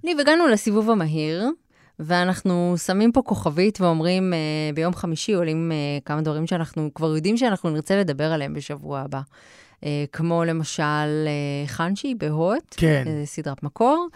[0.04, 1.50] ניב, הגענו לסיבוב המהיר,
[1.98, 4.38] ואנחנו שמים פה כוכבית ואומרים, אה,
[4.74, 9.20] ביום חמישי עולים אה, כמה דברים שאנחנו כבר יודעים שאנחנו נרצה לדבר עליהם בשבוע הבא.
[9.84, 13.04] אה, כמו למשל אה, חנשי בהוט, כן.
[13.06, 14.08] אה, סדרת מקור,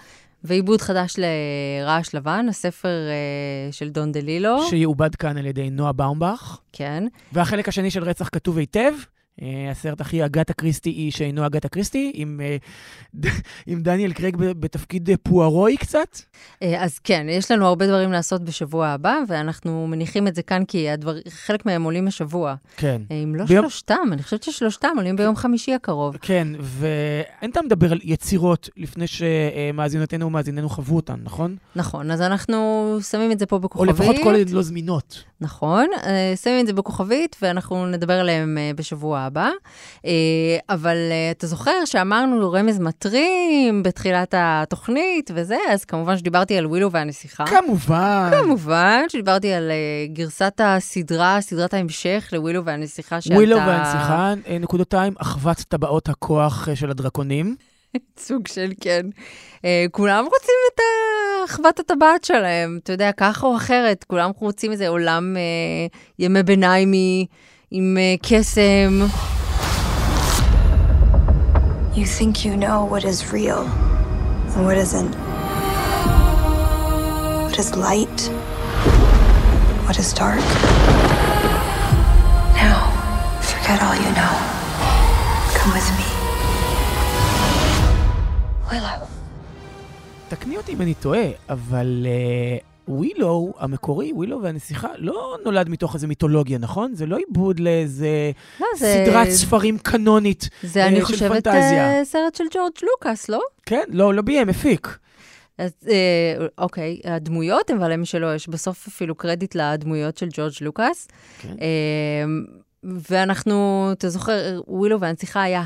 [0.45, 4.69] ועיבוד חדש לרעש לבן, הספר אה, של דון דלילו.
[4.69, 6.59] שיעובד כאן על ידי נועה באומבך.
[6.73, 7.05] כן.
[7.33, 8.93] והחלק השני של רצח כתוב היטב.
[9.43, 12.57] אה, הסרט הכי אגתה קריסטי היא שאינו אגתה קריסטי, עם, אה,
[13.67, 16.19] עם דניאל קרייג בתפקיד אה, פוארואי קצת.
[16.79, 20.91] אז כן, יש לנו הרבה דברים לעשות בשבוע הבא, ואנחנו מניחים את זה כאן כי
[20.91, 22.55] הדבר, חלק מהם עולים השבוע.
[22.77, 23.03] כן.
[23.11, 26.17] אם לא ביום- שלושתם, אני חושבת ששלושתם עולים ביום חמישי הקרוב.
[26.17, 31.57] כן, ואין טעם לדבר על יצירות לפני שמאזינותינו ומאזיננו חוו אותן, נכון?
[31.77, 32.59] נכון, אז אנחנו
[33.11, 33.91] שמים את זה פה או בכוכבית.
[33.95, 35.25] לפחות כל עוד לא זמינות.
[35.41, 39.51] נכון, אה, שמים את זה בכוכבית, ואנחנו נדבר עליהם אה, בשבוע הבא.
[40.07, 40.11] אה,
[40.69, 40.97] אבל
[41.31, 47.45] אתה זוכר שאמרנו רמז מטרים בתחילת התוכנית וזה, אז כמובן שדיברתי על ווילו והנסיכה.
[47.47, 48.31] כמובן.
[48.43, 49.71] כמובן שדיברתי על
[50.13, 53.37] גרסת הסדרה, סדרת ההמשך לווילו והנסיכה שעלתה...
[53.39, 57.57] ווילו והנסיכה, נקודותיים, אחוות טבעות הכוח של הדרקונים.
[58.19, 59.07] סוג של כן.
[59.57, 60.81] Uh, כולם רוצים את
[61.45, 67.27] אחוות הטבעת שלהם, אתה יודע, ככה או אחרת, כולם רוצים איזה עולם uh, ימי ביניימי
[67.71, 69.07] עם uh, קסם.
[71.95, 73.65] You think you know what is real
[74.55, 75.15] and what isn't.
[77.45, 78.21] What is light?
[79.87, 80.47] What is dark?
[82.63, 82.79] Now,
[83.51, 84.35] forget all you know.
[85.57, 86.08] Come with me.
[88.69, 89.05] Willow.
[90.29, 96.07] תקני אותי אם אני טועה, אבל אה, ווילו המקורי, ווילו והנסיכה, לא נולד מתוך איזה
[96.07, 96.95] מיתולוגיה, נכון?
[96.95, 99.05] זה לא עיבוד לאיזה לא, זה...
[99.07, 102.03] סדרת ספרים קנונית זה, אה, אני של חושבת, פנטזיה.
[102.03, 103.41] uh, סרט של ג'ורג' לוקאס, לא?
[103.67, 104.99] כן, לא, לא ביים, הפיק.
[105.59, 111.09] אז אה, אוקיי, הדמויות, אבל למי שלא, יש בסוף אפילו קרדיט לדמויות של ג'ורג' לוקאס.
[111.39, 111.55] כן.
[111.61, 112.25] אה,
[113.11, 115.63] ואנחנו, אתה זוכר, ווילו והנסיכה היה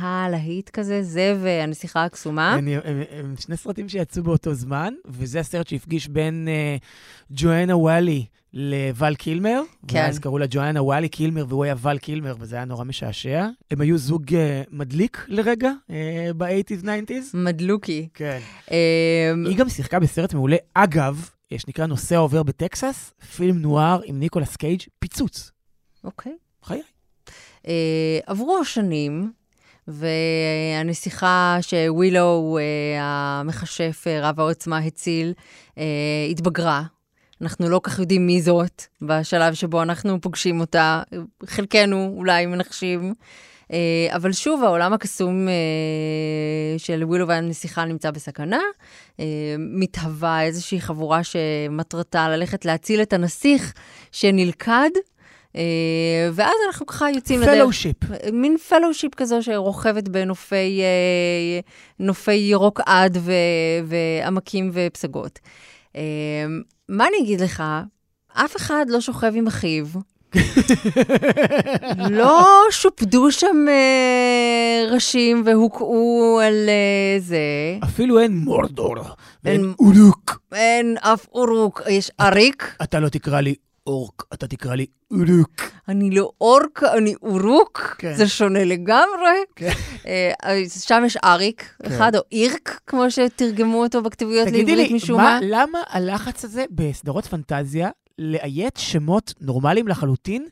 [0.00, 2.54] הלהיט כזה, זה והנסיכה הקסומה.
[2.54, 6.76] הם, הם, הם שני סרטים שיצאו באותו זמן, וזה הסרט שהפגיש בין אה,
[7.30, 9.62] ג'ואנה וואלי לבל קילמר.
[9.88, 9.98] כן.
[9.98, 13.46] ואז קראו לה ג'ואנה וואלי קילמר, והוא היה ול קילמר, וזה היה נורא משעשע.
[13.70, 17.36] הם היו זוג אה, מדליק לרגע, אה, ב-80's, 90's.
[17.36, 18.08] מדלוקי.
[18.14, 18.38] כן.
[18.70, 24.18] אה, היא גם שיחקה בסרט מעולה, אגב, אה, שנקרא נוסע עובר בטקסס, פילם נואר עם
[24.18, 25.50] ניקולס קייג', פיצוץ.
[26.04, 26.32] אוקיי.
[26.64, 26.82] חיי.
[27.68, 29.32] אה, עברו השנים,
[29.88, 33.00] והנסיכה שווילו, אה,
[33.40, 35.32] המכשף אה, רב העוצמה, הציל,
[35.78, 35.84] אה,
[36.30, 36.82] התבגרה.
[37.42, 41.02] אנחנו לא כך יודעים מי זאת בשלב שבו אנחנו פוגשים אותה,
[41.46, 43.14] חלקנו אולי מנחשים.
[43.72, 48.60] אה, אבל שוב, העולם הקסום אה, של ווילו והנסיכה נמצא בסכנה.
[49.20, 49.24] אה,
[49.58, 53.72] מתהווה איזושהי חבורה שמטרתה ללכת להציל את הנסיך
[54.12, 54.90] שנלכד.
[55.56, 55.62] אה,
[56.32, 57.54] ואז אנחנו ככה יוצאים לדרך.
[57.54, 57.96] Fellowship.
[58.32, 61.60] מין fellowship כזו שרוכבת בנופי אה,
[62.00, 63.32] נופי ירוק עד ו,
[63.84, 65.38] ועמקים ופסגות.
[65.96, 66.02] אה,
[66.88, 67.62] מה אני אגיד לך?
[68.32, 69.86] אף אחד לא שוכב עם אחיו.
[72.10, 77.38] לא שופדו שם אה, ראשים והוקעו על אה, זה.
[77.84, 78.96] אפילו אין מורדור,
[79.44, 80.38] ואין אין- אורוק.
[80.52, 82.76] אין אף אורוק, יש אריק.
[82.82, 83.54] אתה לא תקרא לי
[83.86, 85.62] אורק, אתה תקרא לי אורוק.
[85.88, 88.14] אני לא אורק, אני אורוק, כן.
[88.14, 89.38] זה שונה לגמרי.
[89.56, 89.72] כן.
[90.06, 94.42] אה, אז שם יש אריק, אחד, או אירק, כמו שתרגמו אותו תגידי
[94.76, 95.38] לעברית לי, משום מה, מה.
[95.42, 100.46] למה הלחץ הזה בסדרות פנטזיה לאיית שמות נורמליים לחלוטין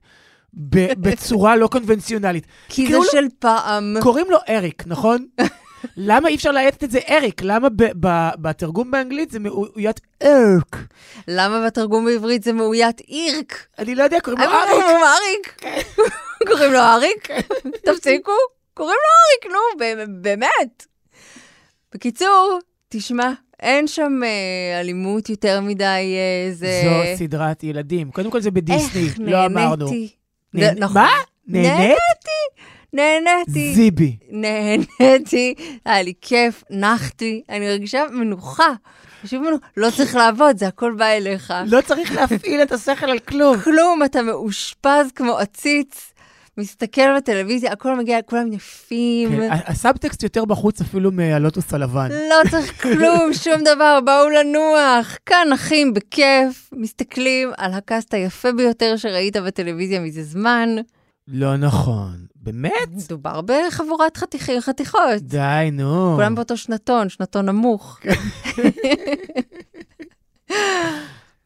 [0.54, 2.46] בצורה לא קונבנציונלית?
[2.68, 3.96] כי זה כאילו- של פעם.
[4.02, 5.26] קוראים לו אריק, נכון?
[5.96, 7.40] למה אי אפשר לאיית את זה אריק?
[7.44, 10.76] למה ב- ב- בתרגום באנגלית זה מאוית ארק?
[11.28, 13.66] למה בתרגום בעברית זה מאוית אירק?
[13.78, 14.74] אני לא יודע, קוראים לו אבל אריק.
[14.78, 15.76] קוראים לו אריק.
[16.48, 17.28] קוראים לו אריק?
[17.84, 18.32] תפסיקו.
[18.74, 19.84] קוראים לו אריק, נו,
[20.22, 20.86] באמת-.
[21.94, 26.82] בקיצור, תשמע, אין שם אה, אלימות יותר מדי, אה, זה...
[26.84, 28.10] זו סדרת ילדים.
[28.10, 29.86] קודם כל זה בדיסני, איך לא אמרנו.
[29.86, 30.14] נהניתי.
[30.56, 31.02] נהנ- נכון.
[31.02, 31.10] מה?
[31.46, 31.68] נהנית?
[31.72, 32.62] נהניתי.
[33.48, 34.16] זיבי.
[34.30, 38.72] נהניתי, היה לי כיף, נחתי, אני מרגישה מנוחה.
[39.22, 41.52] פשוט מנוחה, לא צריך לעבוד, זה הכל בא אליך.
[41.66, 43.60] לא צריך להפעיל את השכל על כלום.
[43.60, 46.12] כלום, אתה מאושפז כמו עציץ,
[46.58, 49.30] מסתכל בטלוויזיה, הכל מגיע, כולם יפים.
[49.30, 52.08] כן, הסאבטקסט יותר בחוץ אפילו מהלוטוס הלבן.
[52.10, 55.16] לא צריך כלום, שום דבר, באו לנוח.
[55.26, 60.68] כאן אחים בכיף, מסתכלים על הקאסט היפה ביותר שראית בטלוויזיה מזה זמן.
[61.28, 62.31] לא נכון.
[62.42, 62.72] באמת?
[62.90, 65.00] מדובר בחבורת חתיכים, חתיכות.
[65.20, 65.38] די,
[65.72, 66.12] נו.
[66.16, 67.98] כולם באותו שנתון, שנתון נמוך.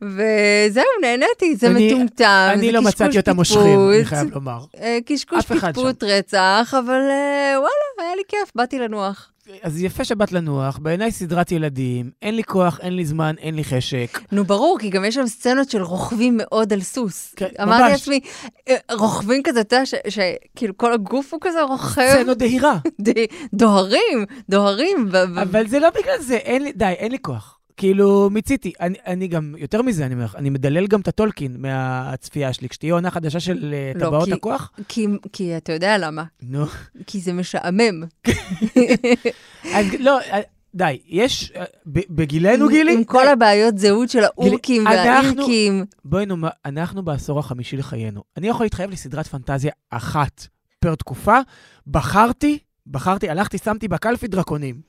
[0.01, 3.37] וזהו, נהניתי, זה אני- מטומטם, אני זה לא מצאתי אותם.
[3.37, 4.65] מושכים, אני חייב לומר.
[4.81, 7.69] אה, קשקוש פטפוט רצח, אבל אה, וואלה,
[8.09, 9.31] היה לי כיף, באתי לנוח.
[9.63, 13.65] אז יפה שבאת לנוח, בעיניי סדרת ילדים, אין לי כוח, אין לי זמן, אין לי
[13.65, 14.19] חשק.
[14.33, 17.35] נו, ברור, כי גם יש שם סצנות של רוכבים מאוד על סוס.
[17.37, 17.93] כן, אמרתי ממש.
[17.93, 18.21] לעצמי,
[18.69, 22.79] אה, רוכבים כזה, אתה יודע, ש- שכאילו כל הגוף הוא כזה רוכב, סצנות דהירה.
[23.55, 25.09] דוהרים, דוהרים.
[25.43, 27.56] אבל זה לא בגלל זה, אין לי, די, אין לי כוח.
[27.77, 28.73] כאילו, מיציתי.
[28.81, 32.69] אני, אני גם, יותר מזה, אני אומר לך, אני מדלל גם את הטולקין מהצפייה שלי.
[32.69, 36.65] כשתהיה עונה חדשה של אה, לא, טבעות כי- הכוח, כי, כי אתה יודע למה, נו.
[37.07, 38.03] כי זה משעמם.
[39.75, 40.41] אז, לא, אה,
[40.75, 43.29] די, יש, אה, בגילנו, גילי, עם כל.
[43.29, 45.85] הבעיות זהות של האורקים והאירקים.
[46.05, 48.23] בואי נאמר, אנחנו בעשור החמישי לחיינו.
[48.37, 50.47] אני יכול להתחייב לסדרת פנטזיה אחת
[50.81, 51.39] פר תקופה.
[51.87, 54.81] בחרתי, בחרתי, הלכתי, שמתי בקלפי דרקונים.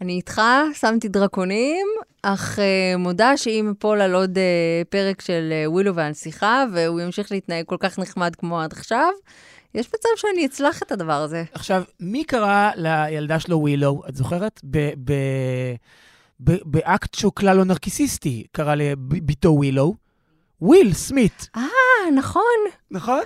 [0.00, 0.40] אני איתך,
[0.74, 1.86] שמתי דרקונים,
[2.22, 7.32] אך uh, מודה שאם אפול על עוד uh, פרק של uh, ווילו והנסיכה, והוא ימשיך
[7.32, 9.08] להתנהג כל כך נחמד כמו עד עכשיו,
[9.74, 11.44] יש מצב שאני אצלח את הדבר הזה.
[11.52, 14.60] עכשיו, מי קרא לילדה שלו ווילו, את זוכרת?
[14.64, 15.74] ב- ב-
[16.40, 19.94] ב- באקט שהוא כלל לא נרקיסיסטי, קרא לבתו ווילו.
[20.60, 21.62] וויל סמית, אה,
[22.16, 22.42] נכון.
[22.90, 23.22] נכון?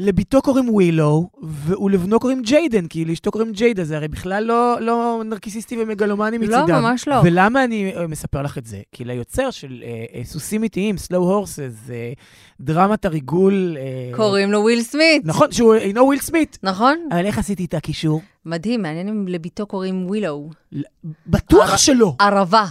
[0.00, 1.28] לבתו קוראים ווילו,
[1.66, 6.44] ולבנו קוראים ג'יידן, כי לאשתו קוראים ג'יידה, זה הרי בכלל לא, לא נרקיסיסטי ומגלומני לא,
[6.62, 6.82] מצידם.
[6.82, 7.14] ממש לא.
[7.24, 8.80] ולמה אני אה, מספר לך את זה?
[8.92, 12.12] כי ליוצר של אה, אה, סוסים איטיים, slow horses, אה,
[12.60, 13.76] דרמת הריגול...
[13.80, 15.22] אה, קוראים לו וויל סמית.
[15.24, 16.58] נכון, שהוא אינו וויל סמית.
[16.62, 16.98] נכון?
[17.12, 18.20] אבל איך עשיתי את הקישור?
[18.46, 20.50] מדהים, מעניין אם לביתו קוראים ווילו.
[21.26, 22.14] בטוח הר- שלא.
[22.20, 22.64] ערבה.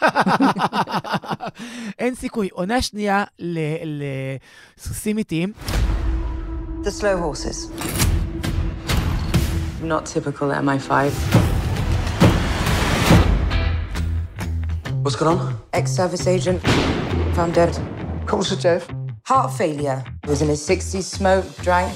[1.98, 2.48] אין סיכוי.
[2.52, 3.58] עונה שנייה ל-
[4.78, 5.52] לסוסים איטיים.
[6.84, 7.58] The slow horses.
[9.92, 10.94] Not typical MI5.
[15.02, 15.54] What's going on?
[15.72, 16.60] Ex-service agent
[17.36, 17.72] found dead.
[18.26, 18.84] Cause of death?
[19.30, 19.98] Heart failure.
[20.28, 21.94] Was in his 60s, smoked, drank.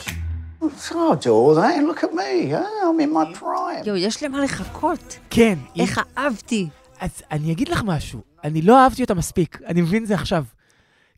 [0.63, 1.75] It's hard to all that.
[1.91, 2.33] Look at me.
[2.51, 2.67] huh?
[2.87, 3.85] I'm in my prime.
[3.87, 5.19] יואו, יש למה לחכות.
[5.31, 5.59] כן.
[5.75, 6.69] היא- איך אהבתי.
[7.01, 10.45] אז אני אגיד לך משהו, אני לא אהבתי אותה מספיק, אני מבין את זה עכשיו.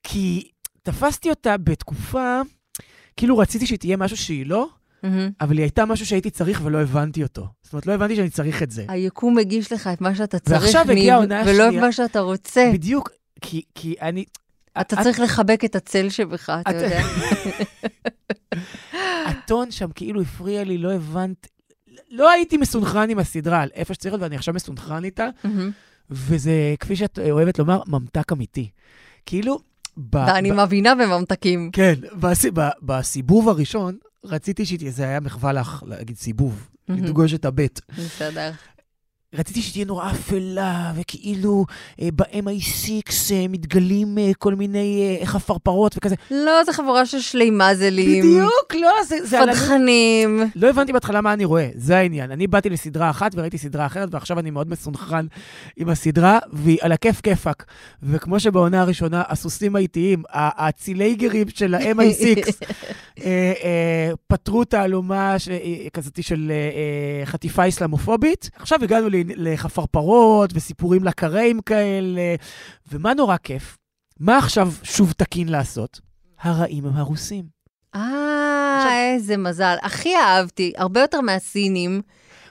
[0.02, 0.48] כי
[0.82, 2.40] תפסתי אותה בתקופה,
[3.16, 4.66] כאילו רציתי שהיא תהיה משהו שהיא לא.
[5.40, 7.46] אבל היא הייתה משהו שהייתי צריך ולא הבנתי אותו.
[7.62, 8.84] זאת אומרת, לא הבנתי שאני צריך את זה.
[8.88, 11.80] היקום מגיש לך את מה שאתה צריך, ועכשיו מ- הגיעה העונה ולא את השנייה.
[11.80, 12.70] מה שאתה רוצה.
[12.74, 14.24] בדיוק, כי, כי אני...
[14.80, 17.00] אתה את- צריך לחבק את הצל שבך, אתה את- יודע.
[19.26, 21.46] הטון שם כאילו הפריע לי, לא הבנת...
[22.10, 25.70] לא הייתי מסונכרן עם הסדרה, על איפה שצריך להיות, ואני עכשיו מסונכרן איתה, מהמם.
[26.10, 28.70] וזה, כפי שאת אוהבת לומר, ממתק אמיתי.
[29.26, 29.69] כאילו.
[30.12, 31.70] ואני ב- מבינה בממתקים.
[31.72, 32.46] כן, בס...
[32.54, 32.68] ב...
[32.82, 36.68] בסיבוב הראשון, רציתי שתהיה, זה היה מחווה לך להגיד סיבוב.
[36.88, 37.80] לדגוש את הבט.
[37.98, 38.50] בסדר.
[39.34, 41.64] רציתי שתהיה נורא אפלה, וכאילו
[42.00, 42.90] אה, ב-MI6
[43.32, 46.14] אה, מתגלים אה, כל מיני אה, חפרפרות וכזה.
[46.30, 48.22] לא, זו חבורה של שלי מזלים.
[48.26, 49.38] בדיוק, לא, זה, זה.
[49.46, 50.42] פדחנים.
[50.56, 52.30] לא הבנתי בהתחלה מה אני רואה, זה העניין.
[52.30, 55.26] אני באתי לסדרה אחת וראיתי סדרה אחרת, ועכשיו אני מאוד מסונכרן
[55.76, 57.64] עם הסדרה, והיא על הכיף כיפאק.
[58.02, 62.52] וכמו שבעונה הראשונה, הסוסים האיטיים, הצילייגרים של ה-MI6,
[63.24, 65.56] אה, אה, פתרו תעלומה ש- אה,
[65.92, 66.54] כזאת של אה,
[67.20, 68.50] אה, חטיפה אסלאמופובית.
[68.56, 72.34] עכשיו הגענו ל- לחפרפרות וסיפורים לקראים כאלה,
[72.92, 73.76] ומה נורא כיף?
[74.20, 76.00] מה עכשיו שוב תקין לעשות?
[76.40, 77.44] הרעים הם הרוסים.
[77.94, 79.76] אה, איזה מזל.
[79.82, 82.02] הכי אהבתי, הרבה יותר מהסינים,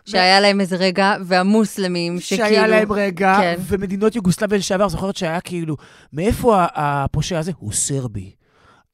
[0.06, 2.46] שהיה להם איזה רגע, והמוסלמים, שכאילו...
[2.46, 3.56] שהיה להם רגע, כן.
[3.68, 5.76] ומדינות יוגוסלביה לשעבר, זוכרת שהיה כאילו,
[6.14, 7.52] מאיפה הפושע הזה?
[7.58, 8.32] הוא סרבי.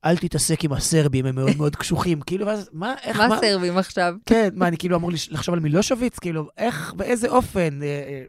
[0.05, 2.21] אל תתעסק עם הסרבים, הם מאוד מאוד קשוחים.
[2.21, 4.13] כאילו, ואז, מה, איך, מה סרבים עכשיו?
[4.25, 6.19] כן, מה, אני כאילו אמור לחשוב על מילושוויץ?
[6.19, 7.79] כאילו, איך, באיזה אופן?
[7.83, 8.23] אה, אה,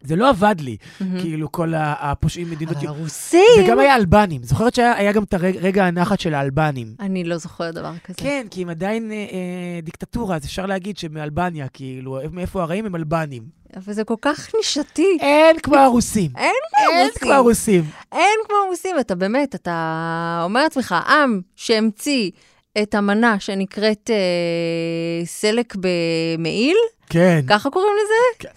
[0.00, 0.76] זה לא עבד לי,
[1.20, 2.76] כאילו, כל הפושעים מדינות...
[2.76, 3.40] אבל יוג- הרוסים!
[3.64, 4.42] וגם היה אלבנים.
[4.42, 6.94] זוכרת שהיה היה גם את הרגע הנחת של האלבנים.
[7.00, 8.18] אני לא זוכרת דבר כזה.
[8.18, 12.96] כן, כי הם עדיין אה, אה, דיקטטורה, אז אפשר להגיד שמאלבניה, כאילו, מאיפה הרעים הם
[12.96, 13.42] אלבנים.
[13.76, 15.18] אבל זה כל כך נישתי.
[15.20, 16.30] אין כמו הרוסים.
[16.36, 17.20] אין כמו אין הרוסים.
[17.20, 17.84] כמו הרוסים.
[18.12, 22.30] אין כמו הרוסים, אתה באמת, אתה אומר לעצמך, עם שהמציא
[22.82, 26.76] את המנה שנקראת אה, סלק במעיל,
[27.10, 27.40] כן.
[27.46, 28.48] ככה קוראים לזה?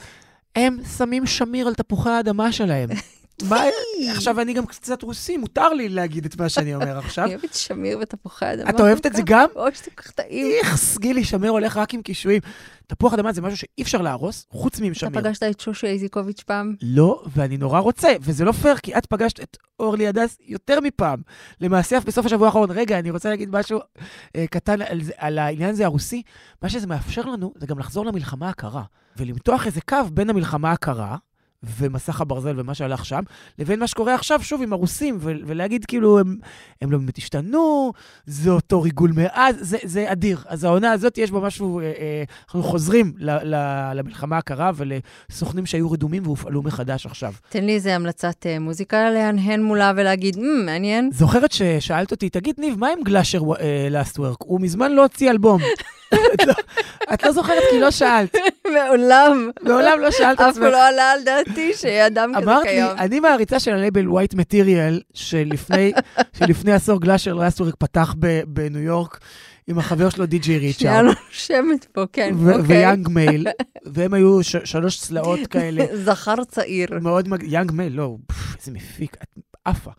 [0.56, 2.90] הם שמים שמיר על תפוחי האדמה שלהם.
[3.44, 3.64] מה,
[4.12, 7.26] עכשיו אני גם קצת רוסי, מותר לי להגיד את מה שאני אומר עכשיו.
[7.26, 8.70] אני אוהבת שמיר ותפוחי אדמה.
[8.70, 9.48] את אוהבת את זה גם?
[9.56, 10.52] אוי, שזה כל כך טעים.
[10.60, 12.42] איכס, גילי, שמיר הולך רק עם קישואים.
[12.88, 15.10] תפוח אדמה זה משהו שאי אפשר להרוס, חוץ מעם אתה.
[15.12, 16.76] פגשת את שושי איזיקוביץ' פעם?
[16.82, 21.22] לא, ואני נורא רוצה, וזה לא פייר, כי את פגשת את אורלי הדס יותר מפעם.
[21.62, 23.80] למעשה, אף בסוף השבוע האחרון, רגע, אני רוצה להגיד משהו
[24.36, 26.22] אה, קטן על, זה, על העניין הזה הרוסי.
[26.62, 28.84] מה שזה מאפשר לנו, זה גם לחזור למלחמה הקרה,
[29.18, 31.18] ולמתוח איזה קו בין המלחמה הקרה,
[31.64, 33.22] ומסך הברזל ומה שהלך שם,
[33.60, 36.36] לבין מה שקורה עכשיו, שוב, עם הרוסים, ו- ולהגיד כאילו, הם,
[36.82, 37.92] הם לא באמת השתנו,
[38.26, 40.44] זה אותו ריגול מאז, זה, זה אדיר.
[40.48, 45.66] אז העונה הזאת, יש בה משהו, אה, אה, אנחנו חוזרים ל- ל- למלחמה הקרה ולסוכנים
[45.66, 47.34] שהיו רדומים והופעלו מחדש עכשיו.
[47.50, 51.10] תן לי איזה המלצת אה, מוזיקה להנהן מולה ולהגיד, "מ, מעניין.
[51.14, 53.42] זוכרת ששאלת אותי, תגיד, ניב, מה עם Galcher
[53.92, 54.38] Lustwerk?
[54.40, 55.62] הוא מזמן לא הוציא אלבום.
[56.14, 56.54] את לא-
[57.14, 58.36] את לא זוכרת כי לא שאלת.
[58.74, 59.50] מעולם.
[59.64, 60.64] מעולם לא שאלת אף עצמך.
[60.64, 62.88] פעם לא עלה על דעתי שאדם כזה אמרת לי, קיים.
[62.98, 65.92] אני מעריצה של הלייבל White Material, שלפני
[66.74, 68.16] עשור Galcher Lustwerk פתח
[68.48, 69.20] בניו יורק
[69.68, 71.16] עם החבר שלו די.ג'יי שנייה Richard.
[71.30, 72.62] נושמת פה, כן, אוקיי.
[72.62, 73.48] ו Young Male,
[73.94, 76.88] והם היו שלוש צלעות כאלה, זכר צעיר.
[77.02, 77.28] מאוד.
[77.44, 78.16] Young Male, לא,
[78.60, 79.28] איזה מפיק, את
[79.66, 79.92] עפה.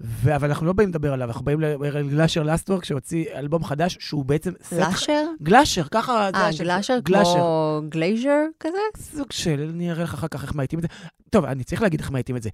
[0.00, 3.64] ו- אבל אנחנו לא באים לדבר עליו, אנחנו באים לדבר על Galcher Lustwerk, שהוציא אלבום
[3.64, 4.52] חדש, שהוא בעצם...
[4.62, 5.24] סט- לאשר?
[5.42, 6.50] גלאשר, ככה אה.
[6.58, 7.32] גלאשר גלאשר.
[7.32, 8.78] כמו גלייז'ר כזה?
[8.96, 10.88] סוג של, אני אראה לך אחר כך איך מאייתים את זה.
[11.30, 12.50] טוב, אני צריך להגיד איך מאייתים את זה.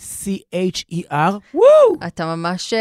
[0.00, 1.94] G-L-A-C-H-E-R, וואו!
[2.06, 2.78] אתה ממש, אה,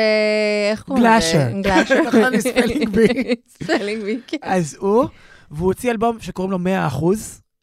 [0.72, 1.38] איך קוראים גלאשר.
[1.50, 1.62] לזה?
[1.64, 1.96] גלאשר.
[2.08, 3.08] ככה אני spelling bee.
[3.50, 4.38] Spelling bee, כן.
[4.42, 5.06] אז הוא,
[5.52, 6.62] והוא הוציא אלבום שקוראים לו 100%,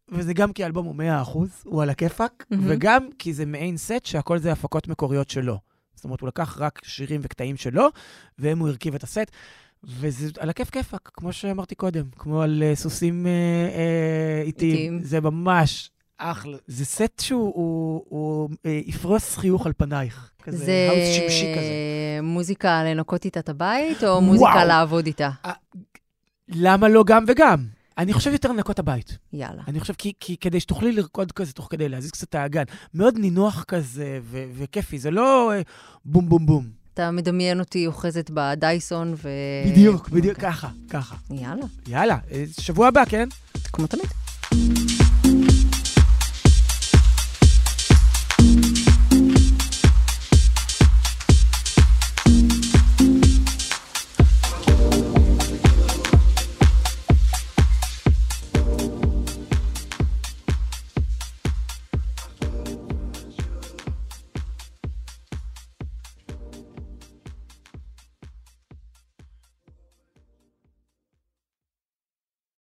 [0.09, 2.65] וזה גם כי האלבום הוא 100%, הוא על הכיפאק, מהמם.
[2.69, 5.59] וגם כי זה מעין סט שהכל זה הפקות מקוריות שלו.
[5.95, 7.89] זאת אומרת, הוא לקח רק שירים וקטעים שלו,
[8.39, 9.31] והם הוא הרכיב את הסט.
[9.85, 15.01] וזה על הכיף כיפאק, כמו שאמרתי קודם, כמו על אה, סוסים אה, אה, איטיים.
[15.03, 16.57] זה ממש אחלה.
[16.67, 20.31] זה סט שהוא הוא, הוא, אה, יפרוס חיוך על פנייך.
[20.43, 21.67] כזה זה האוס שמשי כזה.
[22.23, 24.69] מוזיקה לנקות איתה את הבית, או מוזיקה וואו.
[24.69, 25.31] לעבוד איתה?
[26.49, 27.76] למה לא גם וגם?
[27.99, 29.19] אני חושב יותר לנקות הבית.
[29.33, 29.63] יאללה.
[29.69, 32.65] אני חושב כי, כי כדי שתוכלי לרקוד כזה תוך כדי להזיז קצת את האגן.
[32.95, 35.61] מאוד נינוח כזה ו- וכיפי, זה לא אה,
[36.05, 36.67] בום בום בום.
[36.95, 39.29] אתה מדמיין אותי אוחזת בדייסון ו...
[39.71, 41.17] בדיוק, בדיוק, ככה, ככה.
[41.31, 43.29] יאללה, יאללה, אה, שבוע הבא, כן?
[43.73, 44.07] כמו תמיד.